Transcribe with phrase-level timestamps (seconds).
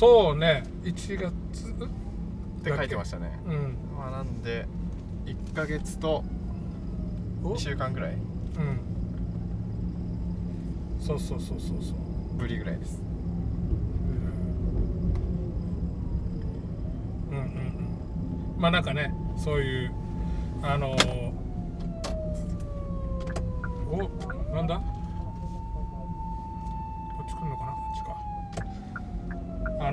[0.00, 0.62] そうね。
[0.82, 1.32] 1月っ
[2.64, 3.38] て書いてましたね。
[3.44, 3.76] うん。
[3.98, 4.66] まあなんで
[5.26, 6.24] 1ヶ月と
[7.44, 8.14] お？2週間ぐらい。
[8.14, 8.20] うん。
[11.02, 11.96] そうそうそうそうそう。
[12.38, 13.02] ぶりぐらいです。
[17.30, 17.50] うんうんうん。
[18.58, 19.92] まあなんかねそういう
[20.62, 21.32] あのー、
[23.90, 23.98] お
[24.54, 24.82] なんだこ
[27.22, 28.16] っち来るのかなこっちか
[29.82, 29.92] あ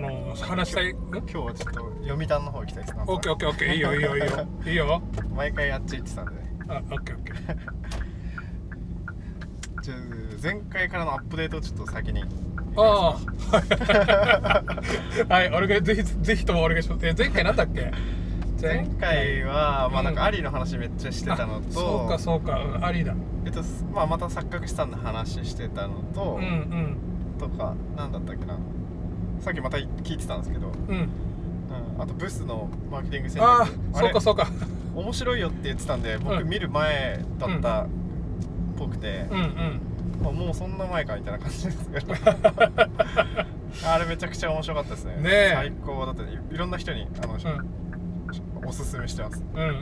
[0.77, 2.95] のー、話したいん今日はちょっと読谷の方行きたいです。
[2.95, 3.73] なオッケーオッケーオッケー。
[3.73, 4.47] いいよいいよいいよ。
[4.65, 5.01] いいよ。
[5.35, 6.31] 毎回あっち行ってたんで。
[6.31, 6.37] ね
[6.69, 7.57] あオッケーオッケー。
[9.81, 9.97] じゃあ
[10.41, 12.23] 前回からのアップデートをちょっと先に。
[12.75, 13.17] あ
[13.51, 15.49] あはい。
[15.53, 17.07] 俺がぜひぜひともお願いします。
[17.07, 17.91] え前回なんだっけ？
[18.61, 19.43] 前回？
[19.43, 20.13] は、まあなん。
[20.13, 23.15] うんかアリの話めっちゃしてたのと、あそうかそうか、うん、ありだ。
[23.45, 23.61] えっと
[23.93, 26.97] まあ、また錯覚したんの話してたのと、うんうん。
[27.39, 28.57] とかなんだったっけな
[29.39, 30.95] さっきまた聞いてたんですけど、うん。
[30.95, 33.49] うん、あとブスのマーケティング戦略。
[33.49, 34.47] ああそうかそうか。
[34.95, 36.49] 面白いよって言ってたんで僕うん。
[36.49, 37.87] 見る前だったっ
[38.77, 39.81] ぽくて、うんうん。
[40.23, 42.13] まあもうそんな前かみたいな感じですけど。
[43.85, 45.15] あれめちゃくちゃ面白かったですね。
[45.17, 45.51] ねえ。
[45.53, 48.67] 最高だっていいろんな人にあの、うん。
[48.67, 49.43] おすすめしてます。
[49.53, 49.77] うんうんうん。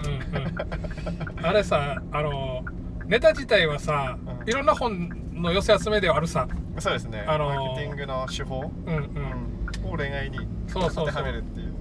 [1.45, 2.63] あれさあの
[3.07, 4.49] ネタ自体はさ、うん。
[4.49, 6.47] いろんな本の寄せ集めではあるさ。
[6.79, 9.55] そうですね、あのーマーケティングの手法、うんうん、
[9.85, 11.05] うん、を恋愛にそうそうそう。
[11.05, 11.73] 当てはめるっていう。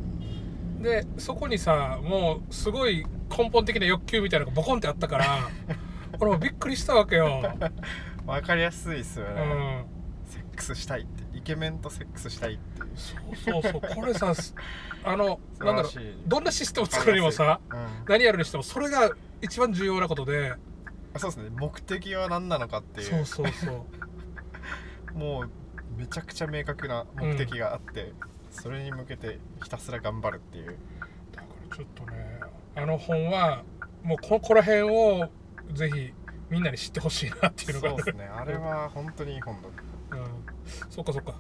[0.83, 5.49] でそこにさもうすごい根本的な欲求みたいなのがボコンってあったから
[6.21, 7.43] 俺もびっくりしたわけよ、
[8.27, 9.85] わかりやすいですようね、ん、
[10.27, 11.25] セックスしたいって。
[11.37, 12.89] イケメンとセックスしたいっていう。
[12.95, 13.81] そうそうそう。
[13.95, 14.55] これさす
[15.03, 15.93] あの素なんだろう。
[16.27, 17.87] どんなシステムを作るにもさうん。
[18.07, 19.11] 何やるにしてもそれが
[19.43, 20.55] 一番重要なことで
[21.19, 21.51] そうですね。
[21.51, 23.25] 目的は何なのかっていう。
[23.25, 23.87] そうそうそ
[25.15, 25.15] う。
[25.19, 25.51] もう
[25.97, 28.13] めちゃくちゃ明確な目的があって、
[28.51, 30.77] それに向けてひたすら頑張るっていう。
[31.33, 32.41] だからちょっとね
[32.75, 33.63] あの本は
[34.03, 35.29] もうここら辺を
[35.73, 36.13] ぜひ
[36.51, 37.89] みんなに知ってほしいなっていうのが。
[37.91, 38.25] そうですね。
[38.25, 40.27] あれは本当にいい本だ、うん、
[40.91, 41.35] そっかそっか。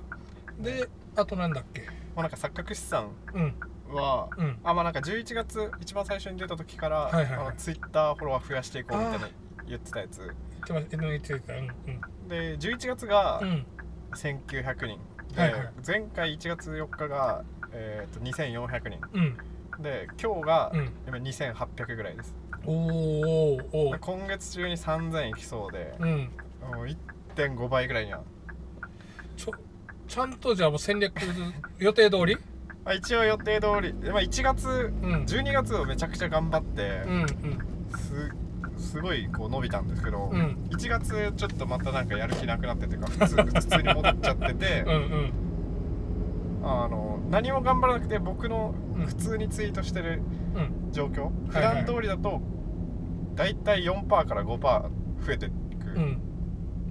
[0.60, 1.82] であとなんだっけ？
[2.14, 3.54] まあ、なんか錯覚資産うん
[3.92, 4.58] は、うん。
[4.62, 7.46] あまあなんか11月一番最初に出た時から、はいはいはい。
[7.48, 9.28] あのツイッターフォロワー増やしていこうみたいな
[9.66, 10.18] 言ってたやつ。
[10.66, 10.96] 言って
[11.40, 11.54] た。
[11.54, 11.68] うん
[12.28, 13.48] で11月がうん。
[13.48, 13.66] うん
[14.14, 14.98] 1900人。
[15.34, 15.70] で、はいはい。
[15.84, 17.42] 前回1月4日が、
[17.72, 19.00] えー、と2400人。
[19.12, 19.82] うん。
[19.82, 20.92] で今日がうん。
[21.08, 26.08] 今2800ぐらいです、おーおーお今月中に3000いきそうで、うん。
[26.72, 26.86] もう
[27.36, 28.22] 1.5倍ぐらいには。
[29.36, 29.52] ちょ
[30.06, 31.12] ちゃんとじゃあもう戦略
[31.78, 32.36] 予定通り？
[32.84, 35.24] ま あ一応予定通り、まあ、1月うん。
[35.24, 37.58] 12月をめちゃくちゃ頑張ってうんうん
[38.94, 40.68] すすごいこう伸びたんですけど、うん。
[40.70, 45.32] 1月ちょっとまたなんかやる気なくなってっていうか普通 普通に戻っちゃっててうんうん。
[46.62, 49.06] あの何も頑張らなくて僕のうん。
[49.06, 50.22] 普通にツイートしてる
[50.54, 50.92] うん。
[50.92, 51.84] 状況、普はいはい。
[51.84, 52.40] 段通りだと
[53.34, 56.18] 大体4%から5%増えていくっうん。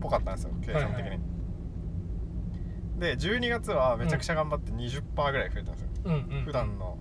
[0.02, 1.20] ぽかったんですよ計算的に、はいはい
[3.00, 6.44] で12月はめちゃくちゃ頑張って20%ぐらい増えたんですよ、うんうん。
[6.46, 6.98] 普段の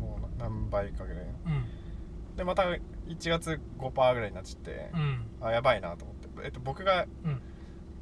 [0.00, 1.30] もう何倍かぐらいの。
[1.46, 1.48] う
[2.32, 2.36] ん。
[2.36, 2.64] でまた
[3.18, 5.26] 1月5%ぐらいになっちゃって、うん。
[5.40, 7.40] あやばいなと思って、えっと、僕がうん。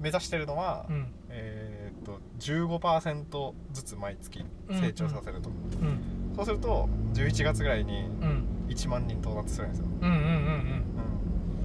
[0.00, 1.12] 目指してるのは、うん。
[1.28, 5.52] えーっと15%ずつ毎月成長させると、う
[5.84, 6.32] ん。
[6.34, 8.46] そうすると11月ぐらいにうん。
[8.68, 10.26] 1万人到達するんですよ、うんうんうんう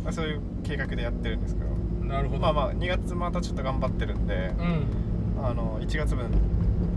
[0.01, 0.03] ん。
[0.03, 1.67] まあ、そういう計画でやってるんですけど。
[1.67, 2.41] うんなるほど。
[2.41, 5.43] まあまあ2月またちょっと頑張ってるんで、うん。
[5.43, 6.29] あの1月分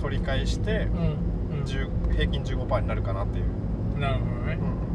[0.01, 0.87] 取り返して
[1.51, 1.59] うん。
[1.59, 1.65] うん。
[1.65, 4.59] 10平均15%になるかなっていう、なるほどね。
[4.61, 4.88] うん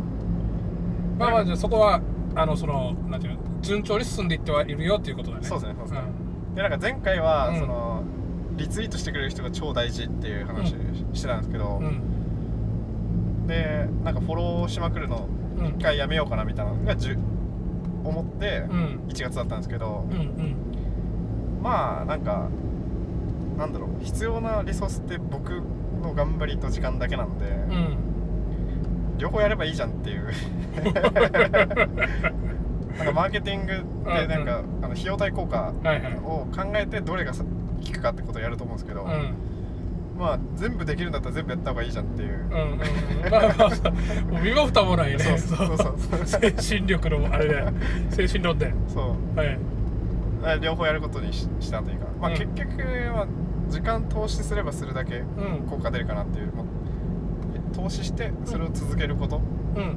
[1.24, 2.02] まあまあじゃあそこは
[2.36, 5.44] あのそのなんていうの順調に進んでいってはいるよっていうことだね。
[5.46, 6.02] そうですねそうですね。
[6.56, 7.60] でなんか前回は、うん。
[7.60, 8.04] その
[8.56, 10.76] リツイートしてくれる人が超大事っていう話
[11.14, 11.86] してたんですけど、うん。
[11.86, 15.28] うんでなんかフォローしまくるの
[15.58, 15.66] うん。
[15.68, 17.18] 一回やめようかなみたいなのがじゅ
[18.04, 19.00] 思ってうん。
[19.08, 20.56] 1月だったんですけど、うんうん。
[21.62, 22.50] まあなんか
[23.58, 25.62] なんだろう必要なリソースって僕
[26.02, 27.98] の頑張りと時間だけなんで、うん
[29.24, 30.28] 両方やればいいじゃんっていう。
[30.84, 30.92] な
[33.04, 35.72] んかマーケティングでなんか、あの費用対効果
[36.26, 37.50] を考えてどれがさ効
[37.92, 39.34] くかってことをやると思うんですけど、うん。
[40.20, 42.80] まあ全部できるんだったら全部やった方がいいじゃんっていう、うんうんうん。
[43.32, 43.70] まあまあ
[44.30, 45.20] もう身も蓋もないね。
[45.20, 45.68] そうそう。
[45.68, 45.90] そうそ
[46.38, 47.64] う精神力のあれで
[48.10, 49.40] 精神論でそう。
[49.40, 49.58] はい。
[50.44, 52.38] あ両方やることにししたというか、まあ、うん。
[52.38, 52.72] 結局
[53.16, 53.26] は
[53.70, 55.26] 時間投資すればするだけうん。
[55.70, 56.66] 効果出るかなっていうもう
[57.84, 59.42] 投資してそれを続けること、
[59.76, 59.88] うんうん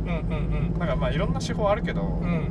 [0.73, 2.09] うんなんかまあいろんな手法あるけど、うん。
[2.09, 2.50] うん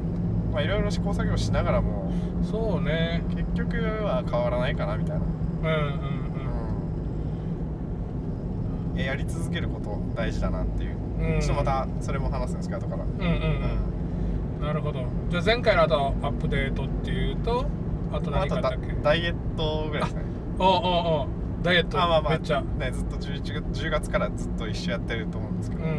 [0.53, 2.09] まあいろいろ試行錯誤しながらも
[2.49, 3.21] そうね。
[3.29, 5.27] 結局は変わらないかなみたいな、う
[5.63, 5.73] んうん
[8.93, 8.99] うん。
[8.99, 11.35] えやり続けること大事だなっていう、うん。
[11.35, 13.27] うんちょっとまたそれも話すんですけど後から、うんうん
[14.59, 14.65] うん。
[14.65, 15.03] なるほど。
[15.29, 17.65] じゃあ前回のあとアップデートっていうと
[18.13, 20.21] あと何かあったっけダイエットぐらいですね。
[20.57, 22.61] おうおうおうダイエットあまあまあめっちゃ。
[22.61, 23.41] ねずっと 11,
[23.71, 25.83] 月10月からずっと一緒やってると思うんですけど。
[25.83, 25.89] うん。
[25.89, 25.93] う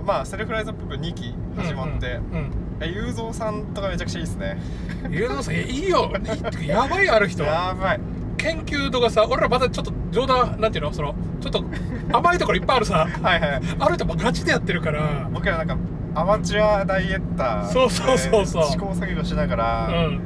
[0.00, 4.58] ーんまあセルフライズアップ部2期始まって、うんえゆうぞうさんとかめちゃくちゃいいですね。
[5.04, 6.12] うんゆうぞうさんいいよ。
[6.66, 7.42] やばいある人。
[7.42, 8.00] やばい。
[8.36, 11.64] 研究とかさ俺らまたちょっと冗談なんていうのそのちょっと
[12.12, 13.06] 甘いところいっぱいあるさ。
[13.06, 13.60] はいはい。
[13.80, 15.28] ある人もガチでやってるから。
[15.32, 15.76] 僕らなんか
[16.14, 18.62] アマチュアダイエッターそうそうそうそう。
[18.66, 20.20] で試行錯誤しながうら、ん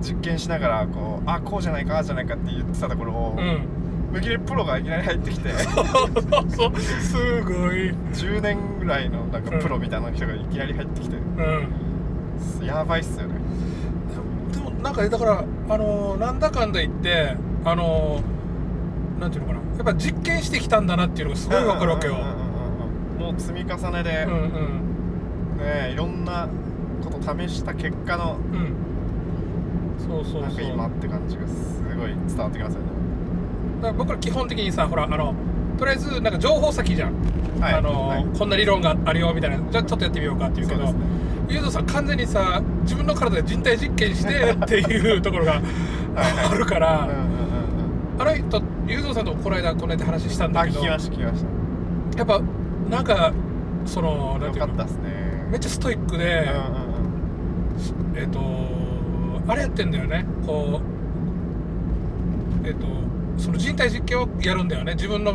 [0.00, 3.66] 実験しながらこうあこうじゃないかああじゃないかって言ってたところを、うん。
[4.12, 5.66] 無理やりプロがいきなり入ってきてす
[7.42, 7.92] ごい。
[8.12, 12.66] 10年ぐらいのなんかプロみたいな人がいきなり入ってきて、うん。
[12.66, 13.34] やばいっすよね。
[14.52, 15.38] でもなんかねだから
[15.68, 19.60] あのーなんだかんだ言ってあのーなんていうのかな。
[19.76, 22.14] やっぱ実験してきたんだなっていうのがすごいわかるわけよ。
[23.18, 24.36] もう積み重ねで、うんう
[25.54, 25.58] ん。
[25.58, 26.48] ねいろんな
[27.04, 28.74] こと試した結果のうん
[30.10, 32.86] そうそうなんか今って感じがすごい伝わってきますよね。
[33.80, 35.34] だから僕ら基本的にさほらあの
[35.78, 37.14] とりあえずなんか情報先じゃん、
[37.60, 37.74] はい。
[37.74, 38.38] あのーはい。
[38.38, 39.58] こんな理論があるよみたいな。
[39.70, 40.92] じゃあちょっとやってみようかっていうけど
[41.48, 45.62] ゆうぞさん完全にさ自分の体で人体実験して っていうところがはい
[46.52, 48.22] あるから、うんうんうんうん。
[48.22, 50.80] あの人ゆうぞさんとこの間この間話したんだけど。
[50.80, 51.44] あ聞きました聞きまし
[52.16, 52.40] やっぱ
[52.90, 53.32] なんか
[53.86, 55.48] そのたなんていうかったっすね。
[55.50, 58.18] めっちゃストイックで、うんうん。
[58.18, 58.38] えっ、と
[59.50, 60.24] あれやってんだよね。
[60.46, 60.80] こ
[62.64, 62.86] うえっ、と
[63.36, 64.94] その人体実験をやるんだよね。
[64.94, 65.34] 自分の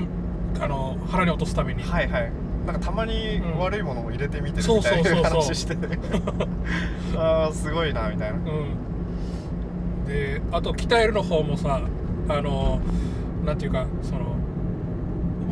[0.61, 2.31] あの腹に落とすために、うんはいはい。
[2.65, 3.59] なんかたまにうん。
[3.59, 5.75] 悪いものを入れてみてるみたいな話して。
[7.17, 8.37] ああすごいなみたいな。
[8.37, 8.39] う
[10.03, 11.81] ん、であと鍛えるの方もさ
[12.29, 12.79] あの
[13.45, 14.37] なんていうかその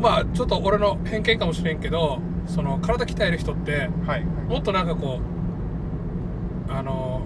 [0.00, 4.24] まあちょっと俺の偏見かもしれんけどその体鍛える人ってはい。
[4.24, 5.20] もっとなんかこ
[6.70, 7.20] うあの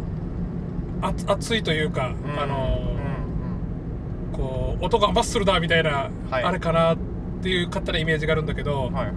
[1.03, 6.45] あ熱いというか、あのうんこう音がマッスルだみたいな、はい。
[6.45, 6.99] あれかなっ
[7.43, 9.15] ていう勝手なイメージがあるんだけど、うんはいはい。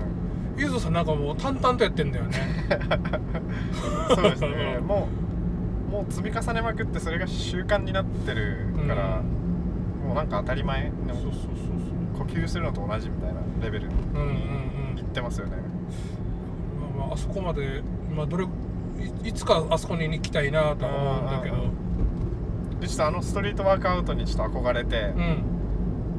[0.57, 2.37] ゆうぞさんなんかもう淡々とやってんだよね。
[4.13, 4.79] そうですね。
[4.85, 5.07] も
[5.89, 9.21] うもう積み重ねまくってそれが習慣になってるから、
[10.05, 14.35] もうなんか当たり前そうそうそう呼吸するのと同じみたいなレベルにそううんうんう
[14.95, 14.97] ん。
[14.97, 15.53] いってますよね、
[16.97, 17.81] まあまああそこまで、
[18.15, 18.45] まあ、どれ
[19.23, 21.55] いいつかあそこに行きたいなとは思うんだけど。
[21.55, 21.71] うんうん
[22.81, 25.43] でちょっとあのストリートワークアウトにちょっと憧れてう、ん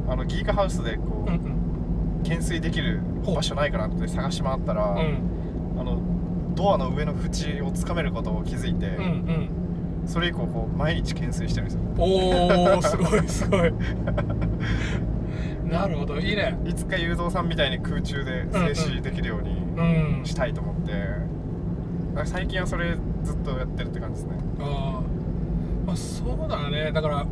[0.08, 1.62] あのギーカハウスでこう、うんうん
[2.22, 5.76] 懸垂できる場所ないかなって探し回ったら、うん。
[5.76, 6.00] あの
[6.54, 9.04] ドアの上の縁をつかめることを気づいて、うん
[10.04, 10.08] うん。
[10.08, 11.80] それ以降こう毎日懸垂してるんですよ。
[11.98, 13.72] おおすごいすごい。
[15.68, 16.58] なるほどいいね。
[16.66, 18.58] いつか雄三さんみたいに空中で静
[18.98, 21.21] 止できるようにうんしたいと思って、だから
[22.25, 24.38] 最近はそれずっとやってるって感じですね。
[24.61, 25.87] あー。
[25.87, 26.92] まあそうだね。
[26.92, 27.26] だから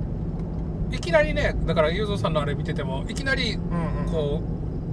[0.91, 4.11] いきなりねだからゆうぞうさんのあれ見ててもいきなりうんうん。
[4.11, 4.43] こ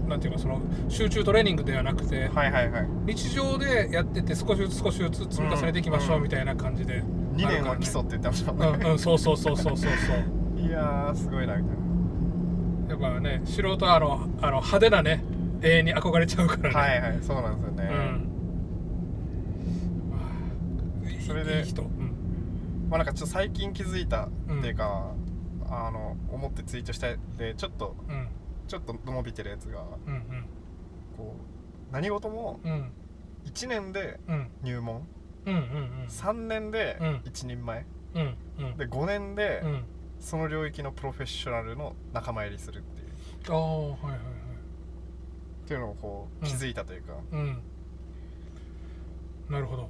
[0.05, 2.87] うなんていうかその集中トレーニングではなくてはいはいはい。
[3.05, 7.03] 日常でやってて少しずつ少しずつ積み重ねていきましょうみたいな感じで、
[7.35, 10.17] 2年は基礎って言ってましたもんね、うんうんそうそうそうそうそうそう。
[10.65, 11.77] いやーすごいなみたいな。
[12.89, 15.23] やっぱね素人はあのあの派手なね
[15.61, 16.75] 永遠に憧れちゃうからね。
[16.75, 18.27] はいはいそうなんですよね、うん
[20.09, 20.17] ま
[21.05, 22.87] あいいそれでいい人、うん。
[22.89, 24.29] まあなんかちょっと最近気づいたっ
[24.61, 25.11] ていうか、
[25.69, 27.07] あの思ってツイートした
[27.37, 28.27] でちょっとうん。
[28.67, 30.45] ちょっと伸びてるやつがうん
[31.17, 31.35] こ
[31.89, 32.71] う何事もうん。
[32.71, 32.91] うん
[33.45, 34.49] 1年でうん。
[34.63, 35.07] 入門。
[35.45, 37.21] うんうん3年でうん。
[37.25, 37.85] 一人前。
[38.15, 38.21] うん
[38.59, 38.65] うん。
[38.65, 39.83] うんで5年でうん。
[40.19, 43.07] その領域のプロフェッショナルの仲間入りするっていう。
[43.49, 44.19] ああはいはいはい。
[45.65, 46.49] っていうのをこううん。
[46.49, 47.61] 気づいたというか、うん。
[49.49, 49.89] なるほど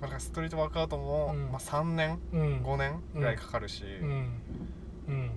[0.00, 1.50] なんかストリートワークアウトも、うん。
[1.50, 2.56] まあ、3年うん。
[2.62, 4.08] 5年ぐらいかかるし、うん。
[5.08, 5.30] うん。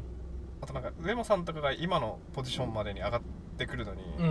[0.61, 3.21] あとなんか上野さんとかが今のポジションまでに上がっ
[3.57, 4.25] てくるのに、うん。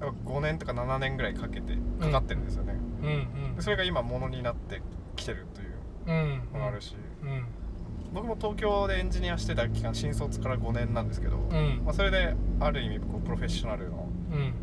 [0.00, 3.08] やっぱ5年とか7年ぐらいかけてかかってるんですよね、うん。
[3.08, 3.56] うん。
[3.56, 4.82] でそれが今ものになって
[5.16, 5.74] きてるという
[6.06, 6.42] うん。
[6.52, 7.46] のがあるし、うん。
[8.12, 11.82] 僕も東京でエンジニアしてた期間新卒から5年なんですけど、うん。
[11.84, 14.54] まあ、それである意味こうプロフェッショナルのうん。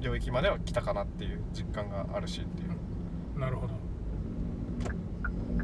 [0.00, 3.40] 領域までは来たかなっていう実感があるしっていう。
[3.40, 3.74] なるほど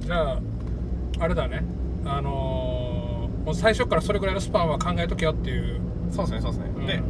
[0.05, 0.41] じゃあ
[1.21, 1.63] あれだね。
[2.05, 3.13] あのー
[3.45, 5.81] もう最初からそれぐらいのスパンは考えとけよっていう、
[6.11, 6.87] そうですねそうですね、うん。
[6.87, 7.03] で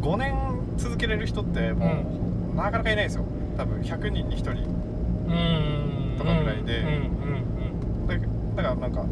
[0.00, 0.34] 5年
[0.78, 2.06] 続けれる人っても
[2.54, 3.24] う、なかなかいないですよ。
[3.58, 4.50] 多分100人に1人。
[4.52, 6.16] うん。
[6.16, 6.78] とかぐらいで。
[6.78, 6.84] う
[8.04, 9.08] んだだからなんかうん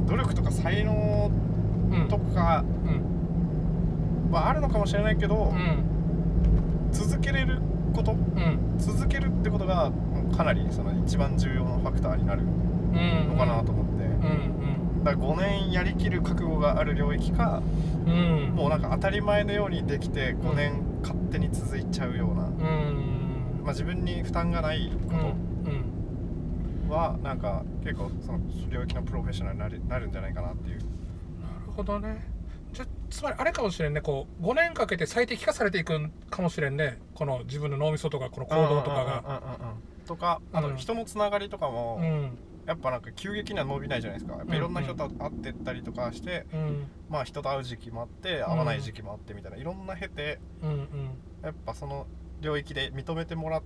[0.00, 0.06] うん。
[0.06, 1.30] 努力とか才能
[1.90, 2.64] うんうんとか
[4.28, 4.32] うん。
[4.32, 5.82] はあるのかもしれないけど、うん
[6.92, 7.60] 続けれる
[7.92, 9.92] ことうん続けるってことがうん
[10.34, 17.62] かなりその一番重要なファクターになるうんのかなと思って、うんだから5年やりきる覚悟がある領域か
[18.06, 18.12] うん。
[18.12, 23.60] うんもうなんか当たり前のようにできて5年勝手に続いちゃうような、うん。
[23.62, 25.14] まあ、自分に負担がないこ
[25.64, 25.76] うんう
[26.86, 26.88] ん。
[26.88, 28.40] とはなんか結構その
[28.70, 30.78] 領域のプロフェッショナルになるなるんじゃないかなっていう。
[30.78, 30.86] なる
[31.76, 32.26] ほどね。
[32.72, 34.00] じゃつまりあれかもしれんね。
[34.00, 36.98] こう5年かけて最適化されていくんかもしれんね。
[37.14, 39.22] この自分の脳みそとかこの行動とかが
[40.06, 42.38] とかあとうん人のつながりとかも、うん。
[42.66, 44.36] やっぱなんか急激には伸びないじゃないですか。
[44.36, 46.88] やっぱいろんな人と会ってったりとかして、うん。
[47.08, 50.88] まあ人と会う時期もあって会わない時期もあってみたいな、いろんな経てうんうん。
[51.42, 52.06] やっぱその
[52.40, 53.62] 領域で認めてもらう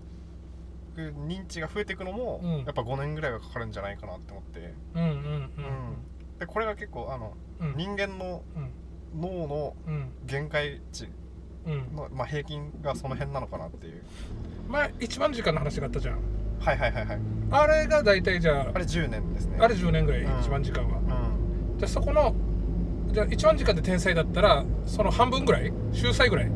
[0.96, 2.50] 認知が増えていくのも、うん。
[2.58, 5.08] やっぱ5年ぐらいはかかるんじゃないかなって思って、うんうん。
[5.08, 6.38] うん。
[6.38, 7.76] でこれが結構あのうん。
[7.76, 9.20] 人間のうん。
[9.20, 10.12] 脳のうん。
[10.26, 11.08] 限界値
[11.66, 11.96] うん。
[11.96, 14.02] の、まあ、平均がその辺なのかなっていう。
[14.68, 16.18] 前一番時間の話があったじゃん。
[16.60, 17.18] はいはいはいはい。
[17.50, 19.56] あれが大体じゃあれ10年ですね。
[19.60, 20.40] ああれ10年ぐらいうん。
[20.40, 20.98] 一番時間は。
[20.98, 21.78] うん。
[21.78, 22.34] じゃあそこの
[23.12, 26.50] じゃあ一番時間で天才だったらその半分ぐらい秀才ぐらい。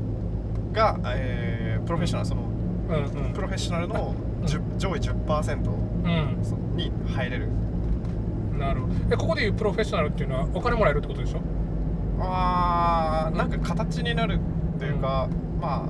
[0.73, 3.33] が、えープロフェッショナルそのうんうん。
[3.33, 4.45] プロフェッショナルのうん。
[4.47, 6.77] 10上位10%うん。
[6.77, 7.49] に入れる。
[8.59, 8.95] なるほど。
[9.13, 11.41] えここでいうプロフェッショナルっていうのはお金もらえるってことでしょ？
[12.21, 14.39] あーなんか形になる
[14.75, 15.29] っていうか、
[15.61, 15.71] まん。
[15.71, 15.89] あ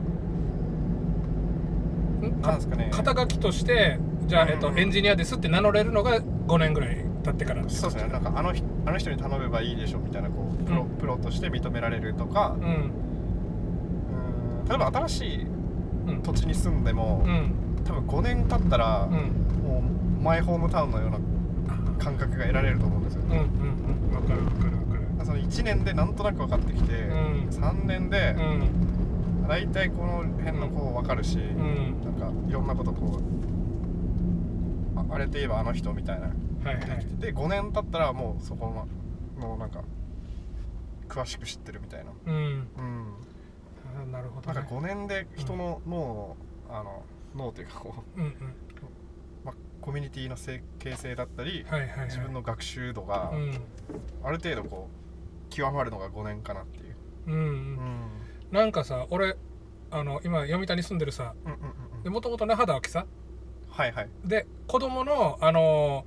[2.42, 2.90] なんですかね。
[2.92, 4.78] 肩書きとしてじゃあ、えっとうん。
[4.78, 8.12] エンジニアですって名乗れるのが5年ぐらい経ってからそうですね。
[8.12, 10.88] なんかあの人あの人に頼めばいいでしょみたいなこうプロ,、うん。
[10.96, 12.56] プロとして認められるとか。
[12.60, 12.64] うん。
[12.64, 12.68] う
[14.64, 14.68] ん。
[14.68, 15.46] 例えば新しい
[16.06, 16.22] うん。
[16.22, 17.54] 土地に住んでも、うん。
[17.84, 19.14] 多分5年経ったら、うん。
[19.62, 19.82] も
[20.20, 21.18] うマイホームタウンのような
[21.98, 24.14] 感覚が得られると思うんですよ、うんうんうん。
[24.14, 24.83] わかるわかるわかる
[25.24, 27.48] その1年でなんとなく分かってきて、ん。
[27.50, 29.48] 3年でうん。
[29.48, 32.02] 大体この辺のこう分かるし、ん。
[32.02, 33.20] なんかいろんなことこ
[34.96, 36.28] うああれといえばあの人みたいな。
[36.28, 37.06] はいはい。
[37.18, 38.86] で5年経ったらもうそこ
[39.38, 39.82] ののなんか
[41.08, 42.12] 詳しく知ってるみたいな。
[42.26, 42.34] うん。
[42.34, 43.14] うん。
[44.02, 46.36] あなるほど、ね、なんか5年で人の脳の、
[46.70, 47.02] あの
[47.36, 48.34] 脳というかこう、うんうん。
[49.44, 52.06] まあ、コミュニティのせ形成だったり、はいはいはい。
[52.06, 53.60] 自分の学習度がうん。
[54.22, 55.03] ある程度こう
[55.50, 56.96] 極まるのが5年かなっていう、
[57.26, 57.46] うんううん。
[57.76, 58.08] ん
[58.50, 59.36] なんかさ俺
[59.90, 61.34] あの今読谷に住んでるさ
[62.04, 63.06] もともと那覇だわけさ
[63.68, 64.08] はいはい。
[64.24, 66.04] で子供のあの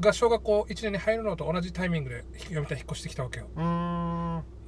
[0.00, 3.46] が小学校1年に入るのと同じタイミングで読谷引っ越してきたわけよ。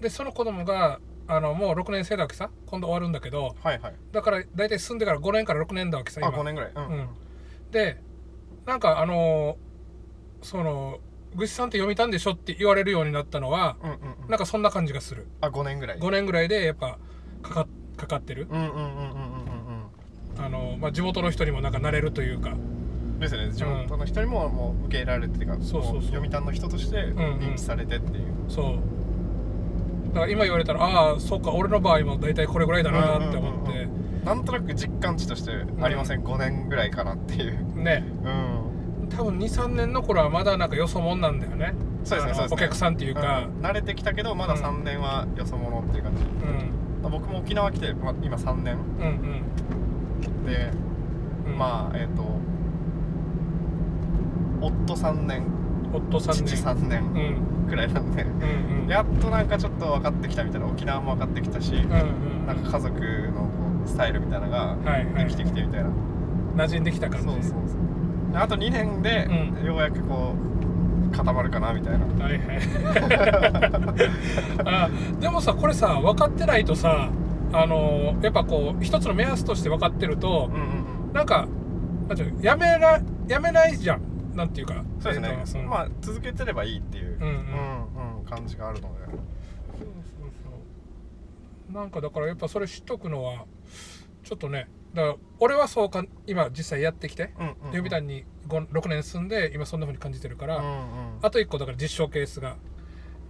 [0.00, 2.50] でその子供があのもう6年生だわけさ。
[2.66, 3.56] 今度終わるんだけど。
[3.64, 3.80] いはい。
[4.12, 6.72] だから大体住んでから5年から6年だわけさあ今5年ぐらい。
[6.74, 7.08] うん、うん。
[7.70, 8.02] で
[8.66, 9.56] なんかあの
[10.42, 10.98] その
[11.34, 14.30] 「ぐしさんって読みたんでしょ?」って言われるようになったのはうんうんうん。
[14.30, 15.26] なんかそんな感じがする。
[15.40, 16.98] あ5年ぐらい5年ぐらいでやっぱ
[17.42, 18.46] かかかかってる。
[18.50, 18.84] うんうんうんうんうん
[20.38, 20.44] うん。
[20.44, 22.50] あの、まあ、地元の人にもなんかなれるというか。
[22.50, 22.84] うん
[23.20, 23.52] ですよね。
[23.52, 25.94] 地元の人にももう受け入れられてっていうかそうそうそう。
[25.94, 27.16] も読谷の人としてんうん。
[27.38, 30.14] 認知されてっていう、そう。
[30.14, 37.82] だから今言われたらああそうか俺の場合も大体これぐらいだなって思って、うんうんなんとなく実感値としてありません、5年ぐらいかなっていう。
[37.82, 38.04] ね。
[38.24, 38.63] うん
[39.08, 41.74] 多分23年の頃はまだなんかよそもんなんだよね。
[42.04, 42.54] そうですねそうですね。
[42.54, 43.64] お客さんっていうか、うん。
[43.64, 48.76] 慣れてきたけどまだうん3年はよそ者っていう感じ、うん、まあ僕も沖縄来て、まあ、今3年。
[48.76, 49.06] うん
[50.26, 50.44] うん。
[50.46, 50.70] で、
[51.46, 51.58] うん。
[51.58, 52.24] まあえっ、と
[54.60, 55.42] 夫3年。
[55.92, 57.02] 夫さん父ね3う年
[57.66, 57.68] ん。
[57.68, 58.88] くらいなんで、うんうん。
[58.88, 63.48] やっとなんかちょっと分かってきたみたいな沖縄も分かってきたし、うんうんなんか家族のこ
[63.86, 65.90] うスタイルみたいなのがはいはいできてきてみたいな、
[66.56, 67.26] 馴染んできた感じ。
[67.26, 67.60] そうそうそう。
[67.62, 67.62] で
[68.34, 69.66] あと2年で、うん。
[69.66, 70.34] ようやくこ
[71.12, 72.06] う固まるかなみたいな。
[72.24, 72.60] はいはい。
[74.64, 77.10] あでもさこれさ分かってないとさ
[77.52, 81.12] あのやっぱこう一つの目安として分かってるとうんうんうん。
[81.12, 81.46] なんか
[82.08, 82.98] なんていうのやめな
[83.28, 84.02] やめないじゃん。
[84.34, 84.82] なんていうか。
[84.98, 85.38] そうですね。
[85.40, 85.66] えっ、とん。
[85.68, 87.28] まあ続けてればいいっていう、うんうん。
[87.28, 89.04] うんうん感じがあるので。
[89.04, 89.16] そう
[89.78, 89.88] そう
[91.68, 91.72] そう。
[91.72, 93.44] なんかだからやっぱそれ知っとくのは
[94.24, 97.72] ちょっとねだから俺はそうか今実際やってきてうんうんうん。
[97.72, 102.56] 読谷に5 6年住んで今そんな風に感じてるから、うんうんあと1個だから実証ケースが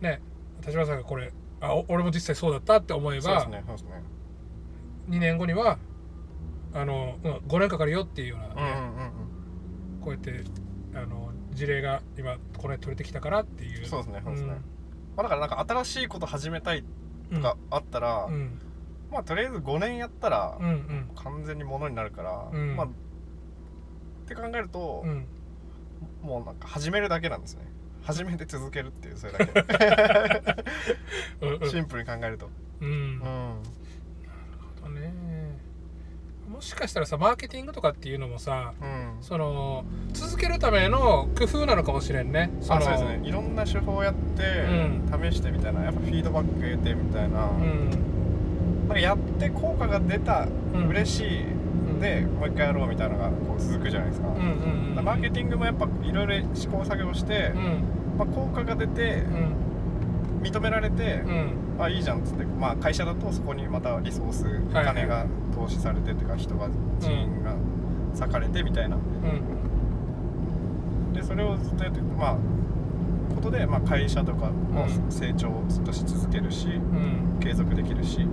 [0.00, 0.20] ね
[0.62, 4.02] 田島さんがこれあお俺も実際そうだったって思えそうですば、ねそうですね。
[5.10, 5.78] 2年後には
[6.72, 9.10] あの、うん、5年かかるよっていうような、うんうんうん
[10.00, 10.44] こうやって
[10.94, 13.86] あの事例が今これ取れてきたからっていう。
[13.86, 14.56] そうですねそうですね
[15.16, 16.84] まあ、だからなんか新しいこと始めたい
[17.30, 18.58] うんとかあったら、うん
[19.14, 21.10] まあとりあえず5年やったらうんうん。
[21.14, 22.76] 完全にものになるから、うん。
[22.76, 22.90] まあっ
[24.26, 25.26] て考えると、うん。
[26.20, 27.62] もうなんか始めるだけなんですね。
[28.02, 29.54] 始めて続けるっていうそれだけ。
[31.70, 32.50] シンプルに考えると。
[32.80, 32.88] うん。
[32.88, 33.62] うんなる
[34.82, 35.14] ほどね。
[36.48, 39.16] もしかしたらさマーケティングとかっていうのもさうん。
[39.22, 42.50] その続けるための工夫なのかもしれんね。
[42.60, 43.20] そうですね。
[43.22, 44.42] いろんな手法やって、
[45.30, 45.84] 試してみたいな。
[45.84, 48.14] やっぱフィードバック得てみたいな,、うん
[48.88, 50.88] かやって効果が出た、うん。
[50.88, 52.00] 嬉しい。
[52.00, 54.38] でもう一回やろうみたいなのがこう続くじゃないですか,、うんう
[54.94, 55.04] んうん。
[55.04, 57.60] マーケティングもやっぱいろいろ試行錯誤して、うん。
[58.18, 60.42] まあ、効果が出てうん。
[60.42, 61.82] 認められて、うん。
[61.82, 64.94] あいいじゃんっつって、まあ、会社だとそこにまたリソースおはいはい。
[64.94, 65.24] 金が
[65.54, 66.68] 投資されてというか人が
[67.00, 67.54] 人員が
[68.18, 68.96] 割かれてみたいな。
[68.96, 69.00] う
[71.10, 71.12] ん。
[71.14, 72.36] でそれをずっとやってまあ
[73.34, 75.12] ことで、まあ、会社とかもうん。
[75.12, 77.40] 成長をずっとし続けるしうん。
[77.40, 78.28] 継続できるしうん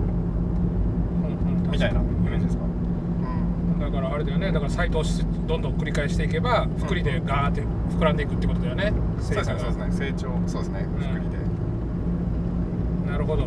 [1.70, 2.64] みたいなイメージですか？
[2.64, 3.78] うん。
[3.78, 4.52] だからあれだよね。
[4.52, 5.02] だからサイト
[5.46, 7.62] どんどん繰り返していけば福利でガーって
[7.96, 8.92] 膨らんでいくってことだよね。
[9.20, 9.86] そうですねそうですね。
[9.86, 10.28] ね成長。
[10.46, 10.80] そうですね。
[10.82, 10.84] ん。
[10.84, 11.38] 福利で。
[13.10, 13.46] なるほど。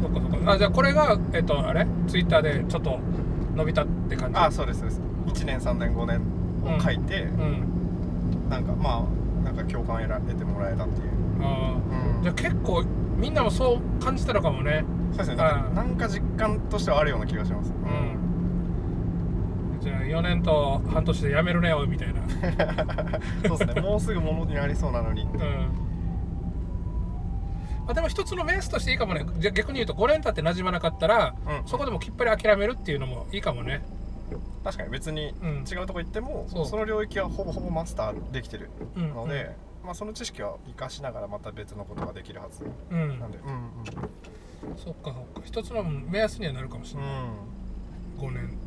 [0.00, 0.52] そうかそうか。
[0.52, 1.86] あじゃあこれがえっとあれ？
[2.06, 2.98] ツイッターでちょっと
[3.54, 4.38] 伸びたって感じ？
[4.38, 5.00] あそうですそうです。
[5.26, 6.20] 1年3年5年
[6.64, 8.48] を書いて、うん。
[8.48, 9.06] なんかま
[9.42, 11.08] あなんか共感を得ら得てもらえたっていう、
[11.42, 12.20] あうん。
[12.20, 12.82] あじゃあ結構
[13.16, 15.36] みんなもそう感じたのかもねそうですね。
[15.36, 15.46] なん。
[15.46, 17.72] あかなんか実感としてはあるような気がします。
[17.72, 18.18] うん。
[19.80, 22.20] じゃあ4年と半年で辞めるねよみたいな。
[23.48, 23.80] そうですね。
[23.80, 25.22] もうすぐものになりそうなのに。
[25.22, 25.30] うん。
[27.86, 29.24] まあ、でも一つの目安としていいかもね。
[29.38, 31.68] じゃあ逆に言うと5年経って馴染まなかったら、うん。
[31.68, 33.82] そこでもきっぱり諦めるっていうのもいいかもね。
[34.62, 35.64] 確かに別にうん。
[35.70, 36.66] 違うとこ行っても、そう。
[36.66, 39.14] その領域はほぼほぼマスターできてるうん。
[39.14, 39.56] ので、
[39.88, 42.62] まあ、その知識は活かしながらまた別のことができるはず。
[42.90, 45.40] うん、うんなんでうんそっかそっか。
[45.42, 47.10] 一つの目安にはなるかもしれない、
[48.18, 48.58] 5年。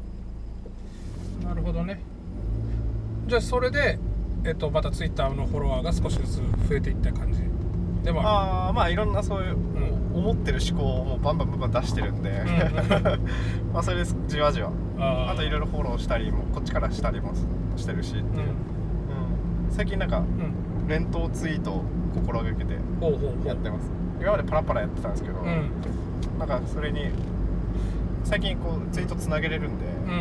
[1.47, 2.01] なるほどね。
[3.27, 3.99] じゃあそれで、
[4.45, 6.35] えっと、またツイッターのフォロワーが少しずつ
[6.67, 7.43] 増えていった感じ。
[8.03, 10.11] でもあああまあいろんなそういう、ん。
[10.15, 12.33] 思ってる思考をもうバンバンバンバン出してるんで、ん
[13.71, 14.69] まあそれでじわじわ。
[14.69, 17.31] るあといろいろフォローしたりもこっちからしたりも
[17.77, 18.39] してるしっていう、うん。
[18.39, 18.47] うん。
[19.69, 20.25] 最近なんかうん
[20.91, 22.73] 連投ツイートを心がけて
[23.45, 23.89] やってます。
[24.19, 25.71] 今までパラパラやってたんですけど、うん。
[26.37, 27.05] なんかそれに
[28.25, 30.17] 最近こうツイートつなげれるんで、うんうん。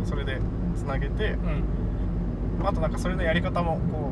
[0.00, 0.40] うんそれで
[0.74, 2.66] つなげてうん。
[2.66, 4.10] あとなんかそれのやり方もこ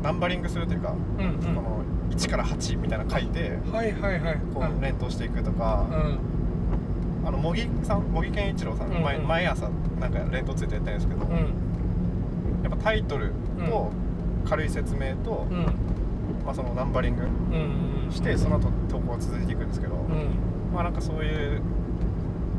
[0.00, 1.54] うナンバリングするというか、うんうん。
[1.54, 4.40] この1から8みたいなの書いてはいはいはい。
[4.52, 7.28] こう連投していくとか、うん。
[7.28, 9.02] あの茂木さん茂木健一郎さん、うんうん。
[9.04, 12.62] 毎毎朝なんか連投ついてやってるんですけど、うん。
[12.64, 13.32] やっぱタイトル
[13.68, 13.92] と
[14.44, 15.64] 軽い説明と、うん。
[16.44, 17.28] まあ、そのナンバリングうん。
[18.06, 20.28] うんしてその後投稿が続いていくんですけど、うん。
[20.74, 21.62] まあなんかそういう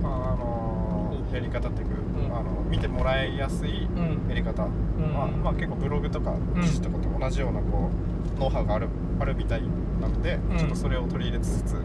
[0.04, 1.94] あのやり方っていうか、
[2.28, 2.38] うん。
[2.38, 4.28] あの見てもらいやすいうん。
[4.30, 4.70] やり方、ん。
[5.14, 6.62] まあ、まあ結構ブログとかうん。
[6.62, 7.90] 記事とかと同じようなこ
[8.38, 8.88] うノウハウがある
[9.20, 9.62] あるみたい
[10.02, 10.58] なので、うん。
[10.58, 11.76] ちょっとそれを取り入れつつ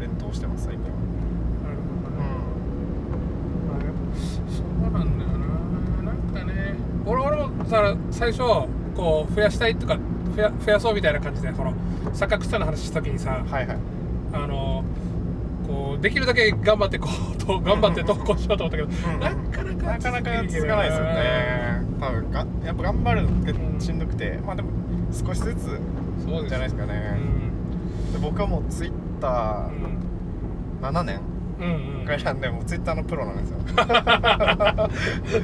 [0.00, 0.90] 連投してます最近は。
[1.62, 3.90] なるほどね。
[4.48, 6.12] そうなんだよな。
[6.12, 6.74] なんかね
[7.06, 8.42] 俺俺もさ最初
[9.00, 9.98] こう増やしたいとか
[10.36, 11.72] 増や増やそうみたいな感じでこの
[12.12, 13.78] 錯覚したの話した時にさはいはい。
[14.32, 14.84] あの
[15.66, 21.82] こうできるだけ頑張ってこうと頑張って投稿しようと思ったけど、うんなかなかなかなか続かないですよね。
[21.98, 24.68] 多分がやっぱ頑張るのがしんどくて、まあでも
[25.12, 25.80] 少しずつ
[26.48, 27.16] じゃないですかね、
[28.12, 30.94] で僕はもうツイッタうーん。
[30.94, 31.20] 7年
[31.60, 32.40] うんうん。
[32.40, 33.58] で、もうツイッターのプロなんですよ。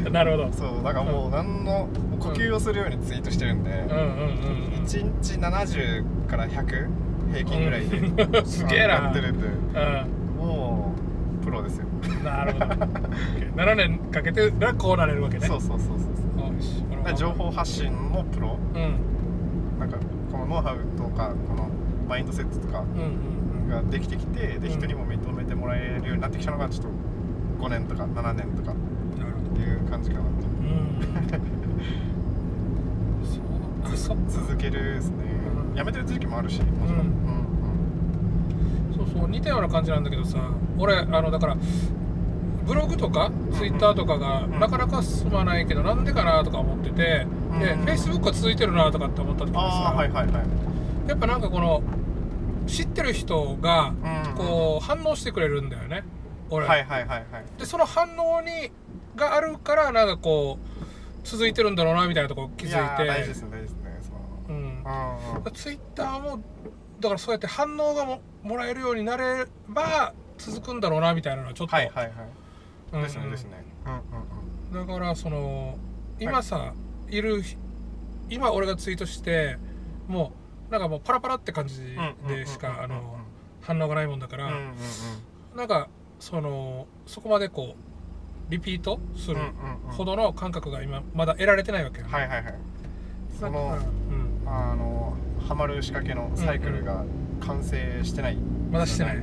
[0.07, 0.53] う んなるほど。
[0.53, 3.79] そうだからもう何の呼吸をするようにツイートしてるんで、うん。
[3.79, 6.89] うんうんうん1日70から100
[7.33, 8.47] 平均ぐらいで、うん。
[8.47, 8.87] すげえな。
[8.95, 9.51] やってるんでう
[10.39, 10.95] も
[11.41, 11.87] うプロですよ。
[11.87, 12.67] んなるほど。
[12.67, 15.47] 7年かけてらこうなれるわけね。
[15.47, 17.03] そうそうそうそうよしこれは。
[17.03, 18.57] だから情報発信もプロ。
[18.75, 19.79] うん。
[19.79, 19.99] なんか
[20.33, 21.69] このノウハウとかこの
[22.09, 24.71] マインドセットとかうんうんができてきてでうん。
[24.71, 26.93] 人にも認めてもらえるようになってきたのがちょっと
[27.65, 28.75] 5年とか7年とかっ
[29.55, 30.51] ていう感じかなとどう
[33.93, 33.95] ん。
[33.97, 35.17] そう続けるですね。
[35.71, 35.77] うん。
[35.77, 37.07] やめてる時期もあるしもちろん、うん。
[38.97, 40.39] そうそう似たような感じなんだけどさ
[40.79, 41.57] 俺あのだから
[42.67, 44.59] ブログとかツイッターとかがうん。
[44.61, 50.37] なかなか進まないけどなんでかなとか思っててでうんフェイスブックは続いてるなとかって思った時にさはいはいはい。
[51.09, 51.83] やっぱなんかこの
[52.67, 56.05] 知ってる人がうんこう反応してくれるんだよね。
[56.51, 57.45] 俺、はいはいはいはい。
[57.59, 58.71] でその反応に
[59.17, 62.77] があるからなんかこう続いてるんだろうなみたいなところ気づいて。
[62.77, 63.79] やー大事ですね大事ですね
[64.49, 64.57] うん。
[64.57, 66.41] うんツイッターも
[67.01, 72.15] だからそうやって反応がももらえるようになれば続くんだろうなみたいなのはちょっと、はいはいはい。
[72.93, 73.03] うんうん。
[73.05, 73.31] ですね。
[73.31, 74.87] ですねうんうん。
[74.89, 75.79] だからその
[76.19, 76.73] 今さ、
[77.09, 77.43] い、る
[78.31, 79.59] 今俺がツイートして
[80.09, 82.89] もうなんかもうパラパラって感じうんでしか
[83.61, 84.63] 反応がないもんだから、うんうんう
[85.55, 85.57] ん。
[85.57, 89.49] なんかそのそこまでこうリピートするうんうん
[89.89, 89.93] うん。
[89.93, 92.55] ほどの感覚が今まだ得られてないわけよ、はいはいはい。
[93.39, 93.79] その
[94.11, 95.15] うん、あの
[95.47, 97.05] ハマる仕掛けのサイクルが
[97.41, 98.37] 完成してない。
[98.71, 99.17] まだしてない。